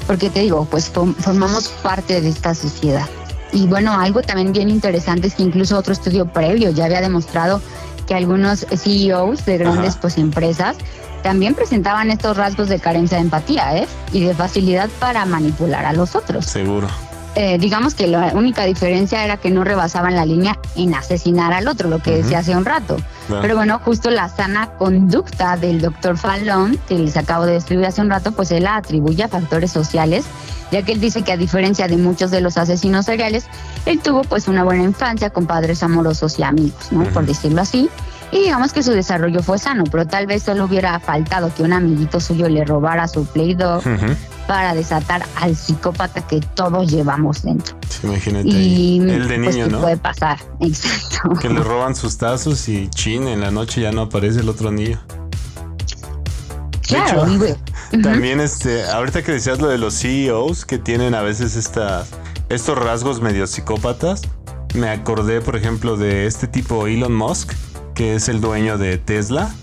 Porque 0.07 0.29
te 0.29 0.39
digo, 0.39 0.65
pues 0.65 0.89
formamos 0.89 1.67
parte 1.83 2.21
de 2.21 2.29
esta 2.29 2.55
sociedad. 2.55 3.07
Y 3.51 3.67
bueno, 3.67 3.93
algo 3.93 4.21
también 4.21 4.51
bien 4.51 4.69
interesante 4.69 5.27
es 5.27 5.35
que 5.35 5.43
incluso 5.43 5.77
otro 5.77 5.93
estudio 5.93 6.25
previo 6.25 6.71
ya 6.71 6.85
había 6.85 7.01
demostrado 7.01 7.61
que 8.07 8.15
algunos 8.15 8.65
CEOs 8.65 9.45
de 9.45 9.57
grandes 9.59 9.95
pues 9.95 10.17
empresas 10.17 10.75
también 11.21 11.53
presentaban 11.53 12.09
estos 12.09 12.37
rasgos 12.37 12.69
de 12.69 12.79
carencia 12.79 13.17
de 13.17 13.23
empatía, 13.23 13.77
¿eh? 13.77 13.87
Y 14.11 14.23
de 14.23 14.33
facilidad 14.33 14.89
para 14.99 15.25
manipular 15.25 15.85
a 15.85 15.93
los 15.93 16.15
otros. 16.15 16.45
Seguro. 16.45 16.87
Eh, 17.41 17.57
digamos 17.57 17.95
que 17.95 18.05
la 18.05 18.33
única 18.33 18.65
diferencia 18.65 19.23
era 19.23 19.37
que 19.37 19.49
no 19.49 19.63
rebasaban 19.63 20.13
la 20.13 20.25
línea 20.25 20.59
en 20.75 20.93
asesinar 20.93 21.53
al 21.53 21.69
otro, 21.69 21.87
lo 21.87 21.99
que 21.99 22.11
decía 22.11 22.39
hace 22.39 22.53
un 22.53 22.65
rato. 22.65 22.97
Pero 23.29 23.55
bueno, 23.55 23.79
justo 23.79 24.09
la 24.09 24.27
sana 24.27 24.71
conducta 24.77 25.55
del 25.55 25.79
doctor 25.79 26.17
Fallon, 26.17 26.77
que 26.89 26.95
les 26.95 27.15
acabo 27.15 27.45
de 27.45 27.53
describir 27.53 27.85
hace 27.85 28.01
un 28.01 28.09
rato, 28.09 28.33
pues 28.33 28.51
él 28.51 28.63
la 28.63 28.75
atribuye 28.75 29.23
a 29.23 29.29
factores 29.29 29.71
sociales, 29.71 30.25
ya 30.69 30.81
que 30.81 30.91
él 30.91 30.99
dice 30.99 31.21
que 31.21 31.31
a 31.31 31.37
diferencia 31.37 31.87
de 31.87 31.95
muchos 31.95 32.29
de 32.29 32.41
los 32.41 32.57
asesinos 32.57 33.05
seriales, 33.05 33.45
él 33.85 34.01
tuvo 34.01 34.23
pues 34.23 34.49
una 34.49 34.65
buena 34.65 34.83
infancia 34.83 35.29
con 35.29 35.45
padres 35.45 35.81
amorosos 35.81 36.39
y 36.39 36.43
amigos, 36.43 36.91
¿no? 36.91 37.05
Por 37.05 37.25
decirlo 37.25 37.61
así. 37.61 37.89
Y 38.31 38.39
digamos 38.39 38.73
que 38.73 38.83
su 38.83 38.91
desarrollo 38.91 39.41
fue 39.41 39.57
sano, 39.57 39.83
pero 39.91 40.05
tal 40.05 40.27
vez 40.27 40.43
solo 40.43 40.65
hubiera 40.65 40.99
faltado 40.99 41.51
que 41.53 41.63
un 41.63 41.73
amiguito 41.73 42.19
suyo 42.19 42.47
le 42.47 42.63
robara 42.63 43.07
su 43.07 43.25
Play 43.25 43.55
Doh 43.55 43.81
para 44.47 44.73
desatar 44.73 45.25
al 45.35 45.55
psicópata 45.55 46.25
que 46.25 46.39
todos 46.39 46.91
llevamos 46.91 47.43
dentro. 47.43 47.75
imagínate. 48.03 48.47
Y, 48.47 48.99
el 48.99 49.27
de 49.27 49.39
pues, 49.39 49.55
niño, 49.55 49.67
¿no? 49.67 49.81
Puede 49.81 49.97
pasar, 49.97 50.39
exacto. 50.59 51.35
Que 51.39 51.49
le 51.49 51.61
roban 51.61 51.95
sus 51.95 52.17
tazos 52.17 52.67
y 52.69 52.87
chin, 52.89 53.27
en 53.27 53.41
la 53.41 53.51
noche 53.51 53.81
ya 53.81 53.91
no 53.91 54.01
aparece 54.01 54.41
el 54.41 54.49
otro 54.49 54.71
niño. 54.71 54.99
Claro, 56.81 57.25
también 58.03 58.39
este, 58.39 58.83
ahorita 58.85 59.23
que 59.23 59.33
decías 59.33 59.59
lo 59.59 59.67
de 59.67 59.77
los 59.77 59.99
CEOs 59.99 60.65
que 60.65 60.77
tienen 60.77 61.13
a 61.13 61.21
veces 61.21 61.55
estas, 61.55 62.09
estos 62.49 62.77
rasgos 62.77 63.21
medio 63.21 63.45
psicópatas, 63.47 64.21
me 64.73 64.89
acordé, 64.89 65.41
por 65.41 65.55
ejemplo, 65.55 65.97
de 65.97 66.25
este 66.25 66.47
tipo 66.47 66.87
Elon 66.87 67.15
Musk, 67.15 67.53
que 67.99 68.15
es 68.15 68.29
el 68.29 68.39
dueño 68.39 68.77
de 68.77 68.97
Tesla, 68.97 69.53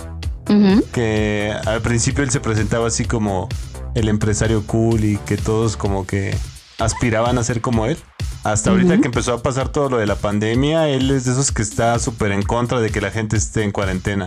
que 0.93 1.55
al 1.65 1.81
principio 1.81 2.23
él 2.23 2.31
se 2.31 2.39
presentaba 2.39 2.87
así 2.87 3.07
como 3.07 3.49
el 3.95 4.11
empresario 4.11 4.63
cool 4.67 5.05
y 5.05 5.17
que 5.17 5.39
todos 5.39 5.79
como 5.79 6.07
que 6.07 6.37
aspiraban 6.79 7.39
a 7.39 7.45
ser 7.45 7.63
como 7.63 7.87
él. 7.87 7.97
Hasta 8.45 8.73
ahorita 8.73 8.99
que 8.99 9.07
empezó 9.07 9.33
a 9.33 9.43
pasar 9.43 9.71
todo 9.71 9.89
lo 9.89 9.97
de 9.97 10.05
la 10.05 10.17
pandemia, 10.17 10.87
él 10.91 11.11
es 11.13 11.25
de 11.25 11.33
esos 11.33 11.51
que 11.51 11.63
está 11.63 11.99
súper 11.99 12.31
en 12.31 12.43
contra 12.43 12.79
de 12.79 12.91
que 12.91 13.01
la 13.01 13.11
gente 13.11 13.39
esté 13.39 13.63
en 13.63 13.73
cuarentena. 13.73 14.27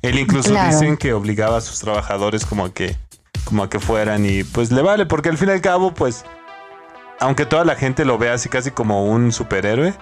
Él 0.00 0.18
incluso 0.18 0.54
dicen 0.54 0.96
que 0.96 1.12
obligaba 1.12 1.58
a 1.58 1.60
sus 1.60 1.78
trabajadores 1.78 2.46
como 2.46 2.64
a 2.64 2.72
que 2.72 2.96
como 3.44 3.64
a 3.64 3.68
que 3.68 3.80
fueran 3.80 4.24
y 4.24 4.44
pues 4.44 4.72
le 4.72 4.80
vale 4.80 5.04
porque 5.04 5.28
al 5.28 5.36
fin 5.36 5.50
y 5.50 5.52
al 5.52 5.60
cabo 5.60 5.92
pues 5.92 6.24
aunque 7.18 7.44
toda 7.44 7.66
la 7.66 7.74
gente 7.74 8.06
lo 8.06 8.16
vea 8.16 8.32
así 8.32 8.48
casi 8.48 8.70
como 8.70 9.04
un 9.04 9.30
superhéroe, 9.30 9.92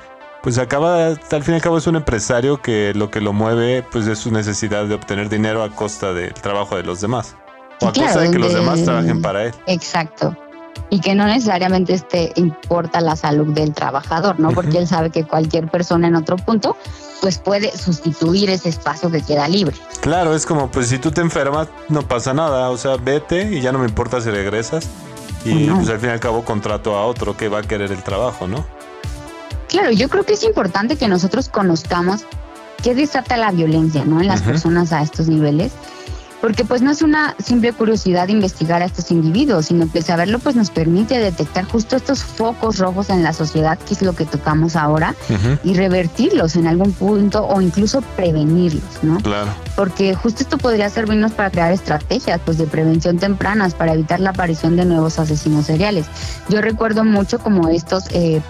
pues 0.43 0.59
acaba 0.59 1.07
al 1.07 1.43
fin 1.43 1.55
y 1.55 1.57
al 1.57 1.63
cabo 1.63 1.79
es 1.79 1.87
un 1.87 1.97
empresario 1.97 2.63
que 2.63 2.93
lo 2.95 3.11
que 3.11 3.21
lo 3.21 3.33
mueve 3.33 3.85
pues 3.91 4.07
es 4.07 4.19
su 4.19 4.31
necesidad 4.31 4.87
de 4.87 4.95
obtener 4.95 5.29
dinero 5.29 5.63
a 5.63 5.71
costa 5.71 6.13
del 6.13 6.35
trabajo 6.35 6.77
de 6.77 6.83
los 6.83 7.01
demás. 7.01 7.37
O 7.81 7.89
a 7.89 7.93
costa 7.93 8.21
de 8.21 8.31
que 8.31 8.39
los 8.39 8.53
demás 8.53 8.83
trabajen 8.85 9.23
para 9.23 9.45
él. 9.45 9.55
Exacto 9.67 10.37
y 10.91 11.01
que 11.01 11.15
no 11.15 11.27
necesariamente 11.27 11.95
este 11.95 12.33
importa 12.37 13.01
la 13.01 13.17
salud 13.17 13.53
del 13.53 13.75
trabajador, 13.75 14.39
¿no? 14.41 14.53
Porque 14.53 14.79
él 14.79 14.87
sabe 14.87 15.11
que 15.11 15.25
cualquier 15.25 15.69
persona 15.69 16.09
en 16.09 16.17
otro 16.17 16.37
punto 16.37 16.77
pues 17.21 17.39
puede 17.39 17.77
sustituir 17.77 18.49
ese 18.49 18.69
espacio 18.69 19.11
que 19.11 19.23
queda 19.23 19.49
libre. 19.49 19.77
Claro, 20.01 20.35
es 20.35 20.47
como 20.47 20.71
pues 20.71 20.89
si 20.89 20.99
tú 20.99 21.11
te 21.11 21.21
enfermas 21.21 21.69
no 21.89 22.03
pasa 22.03 22.33
nada, 22.33 22.71
o 22.71 22.77
sea, 22.77 22.97
vete 22.97 23.57
y 23.57 23.61
ya 23.61 23.73
no 23.73 23.79
me 23.79 23.87
importa 23.87 24.21
si 24.21 24.31
regresas 24.31 24.89
y 25.45 25.69
pues 25.69 25.89
al 25.89 26.01
fin 26.01 26.11
y 26.11 26.13
al 26.13 26.21
cabo 26.21 26.45
contrato 26.45 26.97
a 26.97 27.07
otro 27.07 27.37
que 27.37 27.49
va 27.49 27.59
a 27.59 27.63
querer 27.63 27.93
el 27.93 28.03
trabajo, 28.03 28.47
¿no? 28.47 28.65
Claro, 29.69 29.91
yo 29.91 30.09
creo 30.09 30.25
que 30.25 30.35
es 30.35 30.43
importante 30.45 30.97
que 30.97 31.09
nosotros 31.09 31.49
conozcamos 31.49 32.25
qué 32.83 32.95
desata 32.95 33.37
la 33.37 33.51
violencia, 33.51 34.05
¿no? 34.05 34.21
En 34.21 34.27
las 34.27 34.43
personas 34.43 34.93
a 34.93 35.03
estos 35.03 35.29
niveles 35.29 35.73
porque 36.41 36.65
pues 36.65 36.83
no 36.83 36.91
es 36.91 37.03
una 37.03 37.35
simple 37.43 37.73
curiosidad 37.73 38.29
investigar 38.29 38.83
a 38.83 38.85
estos 38.85 39.11
individuos, 39.11 39.67
sino 39.67 39.91
que 39.91 40.03
saberlo 40.03 40.39
pues 40.39 40.55
nos 40.57 40.71
permite 40.71 41.19
detectar 41.19 41.65
justo 41.65 41.97
estos 41.97 42.23
focos 42.23 42.79
rojos 42.79 43.11
en 43.11 43.23
la 43.23 43.33
sociedad, 43.33 43.79
que 43.79 43.95
es 43.95 44.03
lo 44.03 44.15
que 44.15 44.25
tocamos 44.25 44.77
ahora, 44.77 45.15
y 45.65 45.75
revertirlos 45.75 46.57
en 46.57 46.67
algún 46.67 46.93
punto 46.93 47.47
o 47.47 47.61
incluso 47.61 48.03
prevenirlos, 48.17 49.03
¿no? 49.03 49.19
Claro. 49.19 49.51
Porque 49.77 50.15
justo 50.15 50.43
esto 50.43 50.59
podría 50.59 50.91
servirnos 50.91 51.33
para 51.33 51.51
crear 51.51 51.73
estrategias 51.73 52.41
pues 52.45 52.59
de 52.59 52.67
prevención 52.67 53.19
tempranas 53.19 53.75
para 53.75 53.95
evitar 53.95 54.21
la 54.21 54.31
aparición 54.31 54.77
de 54.77 54.85
nuevos 54.85 55.19
asesinos 55.19 55.67
seriales. 55.67 56.07
Yo 56.49 56.61
recuerdo 56.61 57.05
mucho 57.05 57.39
como 57.39 57.69
estos, 57.69 58.05
eh, 58.11 58.41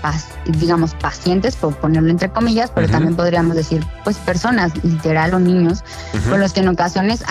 digamos, 0.46 0.94
pacientes, 0.94 1.56
por 1.56 1.74
ponerlo 1.76 2.10
entre 2.10 2.30
comillas, 2.30 2.70
pero 2.74 2.88
también 2.88 3.16
podríamos 3.16 3.56
decir 3.56 3.84
pues 4.04 4.16
personas, 4.18 4.72
literal 4.82 5.34
o 5.34 5.38
niños, 5.38 5.82
con 6.28 6.40
los 6.40 6.52
que 6.52 6.60
en 6.60 6.68
ocasiones 6.68 7.22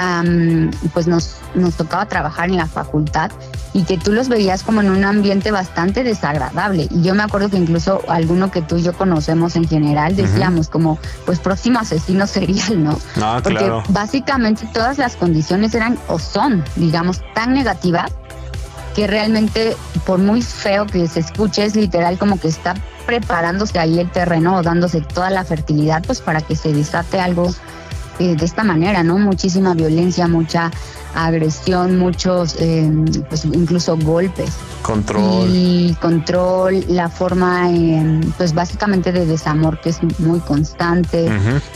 pues 0.93 1.07
nos, 1.07 1.37
nos 1.55 1.75
tocaba 1.75 2.05
trabajar 2.05 2.49
en 2.49 2.57
la 2.57 2.67
facultad 2.67 3.31
y 3.73 3.83
que 3.83 3.97
tú 3.97 4.11
los 4.11 4.27
veías 4.27 4.63
como 4.63 4.81
en 4.81 4.89
un 4.89 5.03
ambiente 5.05 5.51
bastante 5.51 6.03
desagradable. 6.03 6.87
Y 6.89 7.01
yo 7.01 7.13
me 7.13 7.23
acuerdo 7.23 7.49
que 7.49 7.57
incluso 7.57 8.01
alguno 8.07 8.49
que 8.51 8.61
tú 8.61 8.77
y 8.77 8.83
yo 8.83 8.93
conocemos 8.93 9.55
en 9.55 9.67
general 9.67 10.15
decíamos 10.15 10.67
como, 10.69 10.97
pues 11.25 11.39
próximo 11.39 11.79
asesino 11.79 12.25
serial, 12.27 12.83
¿no? 12.83 12.97
Ah, 13.21 13.39
Porque 13.43 13.71
básicamente 13.89 14.67
todas 14.73 14.97
las 14.97 15.15
condiciones 15.15 15.75
eran 15.75 15.97
o 16.07 16.19
son, 16.19 16.63
digamos, 16.75 17.21
tan 17.33 17.53
negativas 17.53 18.11
que 18.95 19.05
realmente, 19.05 19.77
por 20.07 20.17
muy 20.17 20.41
feo 20.41 20.87
que 20.87 21.07
se 21.07 21.19
escuche, 21.19 21.63
es 21.63 21.75
literal 21.75 22.17
como 22.17 22.39
que 22.39 22.47
está 22.47 22.73
preparándose 23.05 23.77
ahí 23.77 23.99
el 23.99 24.09
terreno 24.09 24.55
o 24.55 24.63
dándose 24.63 25.01
toda 25.01 25.29
la 25.29 25.45
fertilidad, 25.45 26.03
pues 26.03 26.19
para 26.19 26.41
que 26.41 26.55
se 26.55 26.73
desate 26.73 27.19
algo 27.19 27.53
eh, 28.19 28.35
de 28.35 28.45
esta 28.45 28.63
manera, 28.63 29.03
¿no? 29.03 29.17
Muchísima 29.17 29.73
violencia, 29.73 30.27
mucha 30.27 30.71
agresión, 31.13 31.97
muchos, 31.97 32.55
eh, 32.59 32.91
pues 33.29 33.45
incluso 33.45 33.97
golpes. 33.97 34.51
Control. 34.81 35.49
Y 35.51 35.95
control, 36.01 36.83
la 36.87 37.09
forma, 37.09 37.71
eh, 37.71 38.21
pues 38.37 38.53
básicamente 38.53 39.11
de 39.11 39.25
desamor 39.25 39.81
que 39.81 39.89
es 39.89 39.99
muy 40.19 40.39
constante. 40.39 41.29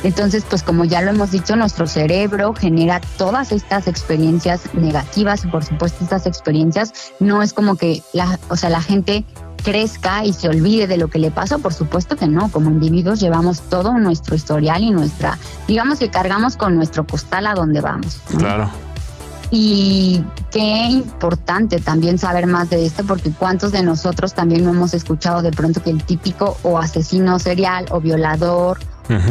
Entonces, 0.03 0.45
pues 0.49 0.63
como 0.63 0.85
ya 0.85 1.01
lo 1.01 1.11
hemos 1.11 1.31
dicho, 1.31 1.55
nuestro 1.55 1.87
cerebro 1.87 2.53
genera 2.53 3.01
todas 3.17 3.51
estas 3.51 3.87
experiencias 3.87 4.73
negativas 4.73 5.43
y 5.45 5.47
por 5.47 5.63
supuesto 5.63 6.03
estas 6.03 6.25
experiencias 6.25 6.93
no 7.19 7.41
es 7.41 7.53
como 7.53 7.75
que 7.75 8.01
la, 8.13 8.39
o 8.49 8.55
sea, 8.55 8.69
la 8.69 8.81
gente 8.81 9.25
crezca 9.63 10.25
y 10.25 10.33
se 10.33 10.49
olvide 10.49 10.87
de 10.87 10.97
lo 10.97 11.07
que 11.07 11.19
le 11.19 11.31
pasó, 11.31 11.59
por 11.59 11.73
supuesto 11.73 12.15
que 12.15 12.27
no, 12.27 12.51
como 12.51 12.69
individuos 12.69 13.19
llevamos 13.19 13.61
todo 13.61 13.97
nuestro 13.97 14.35
historial 14.35 14.83
y 14.83 14.91
nuestra, 14.91 15.37
digamos 15.67 15.99
que 15.99 16.09
cargamos 16.09 16.57
con 16.57 16.75
nuestro 16.75 17.05
costal 17.05 17.47
a 17.47 17.53
donde 17.53 17.81
vamos. 17.81 18.19
Claro. 18.37 18.69
Y 19.53 20.23
qué 20.49 20.85
importante 20.87 21.79
también 21.79 22.17
saber 22.17 22.47
más 22.47 22.69
de 22.69 22.85
esto, 22.85 23.03
porque 23.05 23.31
cuántos 23.31 23.73
de 23.73 23.83
nosotros 23.83 24.33
también 24.33 24.63
no 24.63 24.69
hemos 24.69 24.93
escuchado 24.93 25.41
de 25.41 25.51
pronto 25.51 25.83
que 25.83 25.89
el 25.89 26.03
típico 26.03 26.57
o 26.63 26.77
asesino 26.77 27.37
serial 27.37 27.85
o 27.91 27.99
violador 27.99 28.79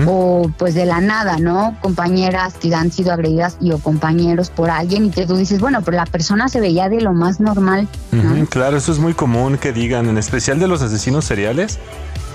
o 0.07 0.51
pues 0.59 0.75
de 0.75 0.87
la 0.87 1.01
nada, 1.01 1.39
¿no? 1.39 1.77
Compañeras 1.81 2.55
que 2.55 2.75
han 2.75 2.91
sido 2.93 3.13
agredidas 3.13 3.57
y 3.61 3.73
o 3.73 3.79
compañeros 3.79 4.51
por 4.51 4.71
alguien 4.71 5.07
y 5.07 5.11
que 5.11 5.27
tú 5.27 5.37
dices, 5.37 5.61
bueno, 5.61 5.83
pero 5.83 5.97
la 5.97 6.07
persona 6.07 6.49
se 6.49 6.61
veía 6.61 6.89
de 6.89 7.01
lo 7.01 7.13
más 7.13 7.41
normal. 7.41 7.89
claro, 8.49 8.77
eso 8.77 8.93
es 8.93 8.99
muy 8.99 9.15
común 9.15 9.59
que 9.59 9.73
digan, 9.73 10.09
en 10.09 10.19
especial 10.19 10.59
de 10.59 10.69
los 10.69 10.83
asesinos 10.83 11.25
seriales. 11.25 11.79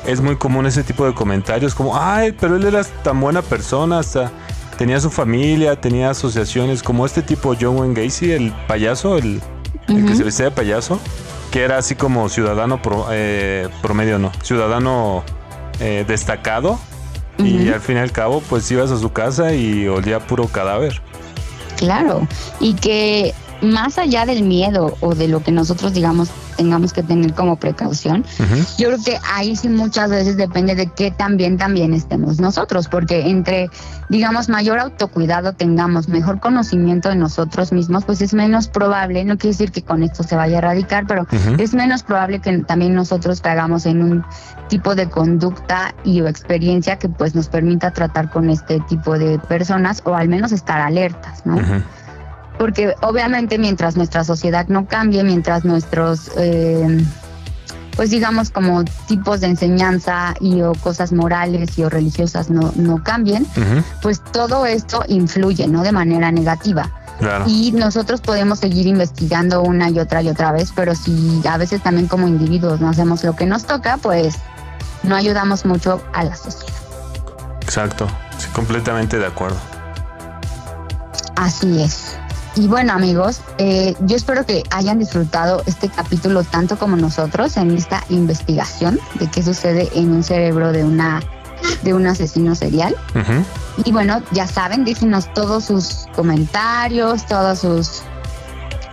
Es 0.05 0.21
muy 0.21 0.35
común 0.35 0.67
ese 0.67 0.83
tipo 0.83 1.05
de 1.05 1.15
comentarios 1.15 1.73
como, 1.73 1.97
ay, 1.97 2.31
pero 2.39 2.57
él 2.57 2.65
era 2.65 2.83
tan 2.83 3.19
buena 3.19 3.41
persona, 3.41 3.99
hasta 3.99 4.31
tenía 4.77 4.99
su 4.99 5.09
familia, 5.09 5.79
tenía 5.79 6.11
asociaciones, 6.11 6.83
como 6.83 7.05
este 7.05 7.21
tipo 7.21 7.55
John 7.59 7.77
Wayne 7.79 8.03
Gacy, 8.03 8.31
el 8.31 8.51
payaso, 8.67 9.17
el, 9.17 9.41
que 9.87 10.15
se 10.15 10.23
vestía 10.23 10.45
de 10.45 10.51
payaso, 10.51 10.99
que 11.51 11.63
era 11.63 11.77
así 11.77 11.95
como 11.95 12.29
ciudadano 12.29 12.79
eh, 13.11 13.69
promedio, 13.81 14.19
no, 14.19 14.31
ciudadano 14.43 15.23
eh, 15.79 16.05
destacado, 16.07 16.79
y 17.39 17.69
al 17.69 17.81
fin 17.81 17.97
y 17.97 17.99
al 17.99 18.11
cabo, 18.11 18.41
pues 18.49 18.69
ibas 18.71 18.91
a 18.91 18.97
su 18.97 19.11
casa 19.11 19.53
y 19.53 19.87
olía 19.87 20.19
puro 20.19 20.47
cadáver. 20.47 21.01
Claro, 21.77 22.27
y 22.59 22.73
que 22.75 23.33
más 23.61 23.97
allá 23.97 24.25
del 24.25 24.43
miedo 24.43 24.95
o 25.01 25.15
de 25.15 25.27
lo 25.27 25.41
que 25.41 25.51
nosotros 25.51 25.93
digamos 25.93 26.29
tengamos 26.55 26.93
que 26.93 27.03
tener 27.03 27.33
como 27.33 27.55
precaución, 27.57 28.23
yo 28.77 28.87
creo 28.87 29.03
que 29.03 29.19
ahí 29.33 29.55
sí 29.55 29.69
muchas 29.69 30.09
veces 30.09 30.37
depende 30.37 30.75
de 30.75 30.87
qué 30.87 31.11
también 31.11 31.57
también 31.57 31.93
estemos 31.93 32.39
nosotros, 32.39 32.87
porque 32.87 33.29
entre 33.29 33.69
digamos 34.09 34.49
mayor 34.49 34.79
autocuidado 34.79 35.53
tengamos, 35.53 36.07
mejor 36.07 36.39
conocimiento 36.39 37.09
de 37.09 37.15
nosotros 37.15 37.71
mismos, 37.71 38.05
pues 38.05 38.21
es 38.21 38.33
menos 38.33 38.67
probable, 38.67 39.23
no 39.25 39.37
quiere 39.37 39.53
decir 39.53 39.71
que 39.71 39.81
con 39.81 40.03
esto 40.03 40.23
se 40.23 40.35
vaya 40.35 40.55
a 40.55 40.57
erradicar, 40.59 41.05
pero 41.07 41.27
es 41.57 41.73
menos 41.73 42.03
probable 42.03 42.39
que 42.39 42.57
también 42.59 42.93
nosotros 42.93 43.41
caigamos 43.41 43.85
en 43.85 44.01
un 44.01 44.25
tipo 44.69 44.95
de 44.95 45.09
conducta 45.09 45.93
y 46.03 46.21
o 46.21 46.27
experiencia 46.27 46.97
que 46.97 47.09
pues 47.09 47.35
nos 47.35 47.47
permita 47.47 47.91
tratar 47.91 48.29
con 48.29 48.49
este 48.49 48.79
tipo 48.81 49.17
de 49.17 49.39
personas 49.39 50.01
o 50.05 50.15
al 50.15 50.27
menos 50.27 50.51
estar 50.51 50.81
alertas, 50.81 51.45
¿no? 51.45 51.55
Porque 52.57 52.95
obviamente 53.01 53.57
mientras 53.57 53.95
nuestra 53.95 54.23
sociedad 54.23 54.67
no 54.67 54.87
cambie, 54.87 55.23
mientras 55.23 55.65
nuestros, 55.65 56.31
eh, 56.37 57.05
pues 57.95 58.09
digamos 58.09 58.49
como 58.49 58.83
tipos 59.07 59.41
de 59.41 59.47
enseñanza 59.47 60.33
y 60.39 60.61
o 60.61 60.73
cosas 60.73 61.11
morales 61.11 61.77
y 61.77 61.83
o 61.83 61.89
religiosas 61.89 62.49
no, 62.49 62.71
no 62.75 63.03
cambien, 63.03 63.45
pues 64.01 64.21
todo 64.23 64.65
esto 64.65 65.03
influye, 65.07 65.67
¿no? 65.67 65.83
De 65.83 65.91
manera 65.91 66.31
negativa. 66.31 66.91
Y 67.47 67.71
nosotros 67.71 68.19
podemos 68.21 68.59
seguir 68.59 68.87
investigando 68.87 69.61
una 69.61 69.89
y 69.89 69.99
otra 69.99 70.21
y 70.21 70.29
otra 70.29 70.51
vez, 70.51 70.73
pero 70.75 70.95
si 70.95 71.41
a 71.47 71.57
veces 71.57 71.81
también 71.81 72.07
como 72.07 72.27
individuos 72.27 72.81
no 72.81 72.89
hacemos 72.89 73.23
lo 73.23 73.35
que 73.35 73.45
nos 73.45 73.65
toca, 73.65 73.97
pues 73.97 74.35
no 75.03 75.15
ayudamos 75.15 75.65
mucho 75.65 76.01
a 76.13 76.23
la 76.23 76.35
sociedad. 76.35 76.73
Exacto, 77.61 78.07
sí, 78.37 78.47
completamente 78.53 79.17
de 79.17 79.25
acuerdo. 79.25 79.57
Así 81.35 81.81
es. 81.81 82.17
Y 82.55 82.67
bueno 82.67 82.93
amigos, 82.93 83.41
eh, 83.57 83.95
yo 84.01 84.15
espero 84.15 84.45
que 84.45 84.63
hayan 84.71 84.97
disfrutado 84.97 85.61
este 85.65 85.89
capítulo 85.89 86.43
tanto 86.43 86.77
como 86.77 86.95
nosotros 86.95 87.57
en 87.57 87.75
esta 87.75 88.01
investigación 88.09 88.97
de 89.19 89.29
qué 89.29 89.43
sucede 89.43 89.89
en 89.93 90.11
un 90.11 90.23
cerebro 90.23 90.71
de 90.71 90.85
una 90.85 91.21
de 91.83 91.93
un 91.93 92.07
asesino 92.07 92.55
serial. 92.55 92.95
Y 93.83 93.91
bueno, 93.91 94.21
ya 94.31 94.47
saben, 94.47 94.85
díganos 94.85 95.33
todos 95.33 95.65
sus 95.65 96.07
comentarios, 96.15 97.25
todos 97.25 97.59
sus 97.59 98.03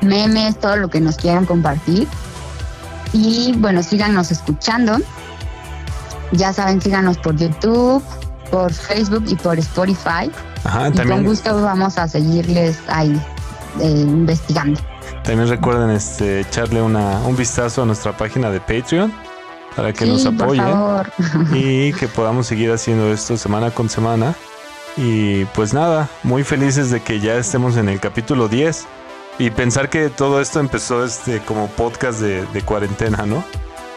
memes, 0.01 0.59
todo 0.59 0.77
lo 0.77 0.88
que 0.88 1.01
nos 1.01 1.16
quieran 1.16 1.46
compartir. 1.46 2.09
Y 3.12 3.55
bueno, 3.59 3.83
síganos 3.83 4.33
escuchando. 4.33 4.98
Ya 6.33 6.53
saben, 6.53 6.81
síganos 6.81 7.18
por 7.18 7.37
YouTube, 7.37 8.03
por 8.51 8.72
Facebook 8.72 9.25
y 9.29 9.37
por 9.37 9.59
Spotify. 9.59 10.31
Ajá, 10.64 10.88
y 10.88 10.92
también... 10.92 11.18
con 11.18 11.25
gusto 11.27 11.62
vamos 11.62 11.98
a 11.98 12.09
seguirles 12.09 12.79
ahí 12.88 13.20
investigando. 13.80 14.80
También 15.24 15.48
recuerden 15.48 15.90
este, 15.90 16.40
echarle 16.40 16.82
una, 16.82 17.20
un 17.20 17.37
vistazo 17.37 17.82
a 17.82 17.87
nuestra 17.87 18.16
página 18.16 18.50
de 18.50 18.61
Patreon, 18.61 19.12
para 19.76 19.92
que 19.92 20.06
nos 20.06 20.26
apoyen 20.26 20.66
y 21.52 21.92
que 21.98 22.08
podamos 22.08 22.46
seguir 22.46 22.70
haciendo 22.72 23.12
esto 23.12 23.37
semana 23.37 23.70
con 23.70 23.88
semana. 23.88 24.35
Y 24.96 25.46
pues 25.46 25.72
nada, 25.72 26.08
muy 26.22 26.44
felices 26.44 26.90
de 26.90 27.00
que 27.00 27.20
ya 27.20 27.37
estemos 27.37 27.76
en 27.76 27.88
el 27.88 27.98
capítulo 27.98 28.48
10 28.48 28.85
y 29.38 29.50
pensar 29.50 29.88
que 29.88 30.11
todo 30.11 30.40
esto 30.40 30.61
empezó 30.61 31.04
este 31.04 31.40
como 31.40 31.68
podcast 31.68 32.20
de, 32.20 32.62
cuarentena, 32.62 33.24
¿no? 33.24 33.42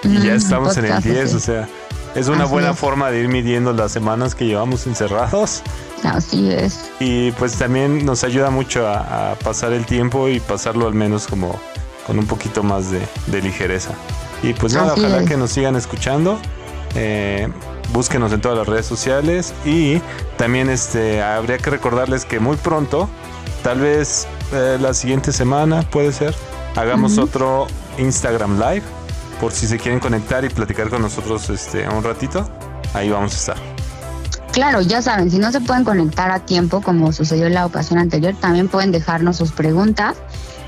Y 0.03 0.19
ya 0.19 0.35
estamos 0.35 0.77
en 0.77 0.85
el 0.85 1.01
10, 1.01 1.33
o 1.33 1.39
sea, 1.39 1.67
es 2.15 2.29
una 2.29 2.45
buena 2.45 2.73
forma 2.73 3.11
de 3.11 3.19
ir 3.19 3.27
midiendo 3.27 3.73
las 3.73 3.91
semanas 3.91 4.35
que 4.35 4.45
llevamos 4.45 4.87
encerrados. 4.87 5.61
Así 6.03 6.51
es. 6.51 6.89
Y 6.99 7.31
pues 7.33 7.57
también 7.57 8.05
nos 8.05 8.23
ayuda 8.23 8.49
mucho 8.49 8.87
a, 8.87 9.35
pasar 9.43 9.73
el 9.73 9.85
tiempo 9.85 10.29
y 10.29 10.39
pasarlo 10.39 10.87
al 10.87 10.93
menos 10.93 11.27
como 11.27 11.59
con 12.07 12.17
un 12.17 12.25
poquito 12.25 12.63
más 12.63 12.89
de, 12.91 13.41
ligereza. 13.41 13.91
Y 14.43 14.53
pues 14.53 14.73
nada, 14.73 14.93
ojalá 14.93 15.25
que 15.25 15.35
nos 15.37 15.51
sigan 15.51 15.75
escuchando. 15.75 16.39
Eh, 16.95 17.49
búsquenos 17.91 18.31
en 18.31 18.39
todas 18.41 18.57
las 18.57 18.67
redes 18.67 18.85
sociales 18.85 19.53
y 19.65 20.01
también 20.37 20.69
este 20.69 21.21
habría 21.21 21.57
que 21.57 21.69
recordarles 21.69 22.23
que 22.25 22.39
muy 22.39 22.55
pronto, 22.55 23.09
tal 23.63 23.81
vez 23.81 24.27
eh, 24.53 24.77
la 24.79 24.93
siguiente 24.93 25.33
semana 25.33 25.81
puede 25.89 26.13
ser, 26.13 26.33
hagamos 26.75 27.17
otro 27.17 27.67
Instagram 27.97 28.59
Live 28.59 28.83
por 29.39 29.51
si 29.51 29.67
se 29.67 29.77
quieren 29.77 29.99
conectar 29.99 30.43
y 30.45 30.49
platicar 30.49 30.89
con 30.89 31.01
nosotros 31.01 31.49
este 31.49 31.87
un 31.87 32.03
ratito, 32.03 32.49
ahí 32.93 33.09
vamos 33.09 33.33
a 33.33 33.35
estar. 33.35 33.75
Claro, 34.51 34.81
ya 34.81 35.01
saben, 35.01 35.29
si 35.29 35.37
no 35.37 35.51
se 35.51 35.59
pueden 35.59 35.83
conectar 35.83 36.31
a 36.31 36.39
tiempo 36.39 36.81
como 36.81 37.11
sucedió 37.11 37.47
en 37.47 37.55
la 37.55 37.65
ocasión 37.65 37.99
anterior, 37.99 38.33
también 38.39 38.69
pueden 38.69 38.91
dejarnos 38.91 39.35
sus 39.35 39.51
preguntas 39.51 40.15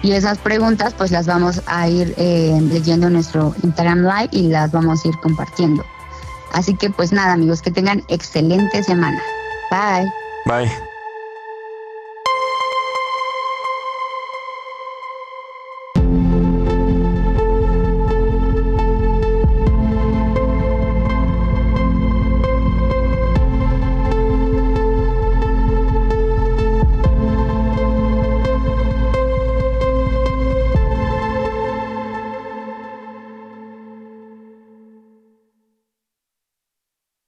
y 0.02 0.12
esas 0.12 0.38
preguntas 0.38 0.94
pues 0.98 1.12
las 1.12 1.26
vamos 1.26 1.62
a 1.68 1.88
ir 1.88 2.14
eh, 2.18 2.60
leyendo 2.62 3.08
en 3.08 3.14
nuestro 3.14 3.56
Instagram 3.64 4.04
Live 4.04 4.30
y 4.32 4.50
las 4.50 4.72
vamos 4.72 5.04
a 5.04 5.08
ir 5.08 5.16
compartiendo. 5.22 5.86
Así 6.52 6.76
que 6.76 6.90
pues 6.90 7.12
nada 7.12 7.34
amigos, 7.34 7.62
que 7.62 7.72
tengan 7.72 8.04
excelente 8.10 8.84
semana. 8.84 9.22
Bye. 9.72 10.12
Bye. 10.46 10.87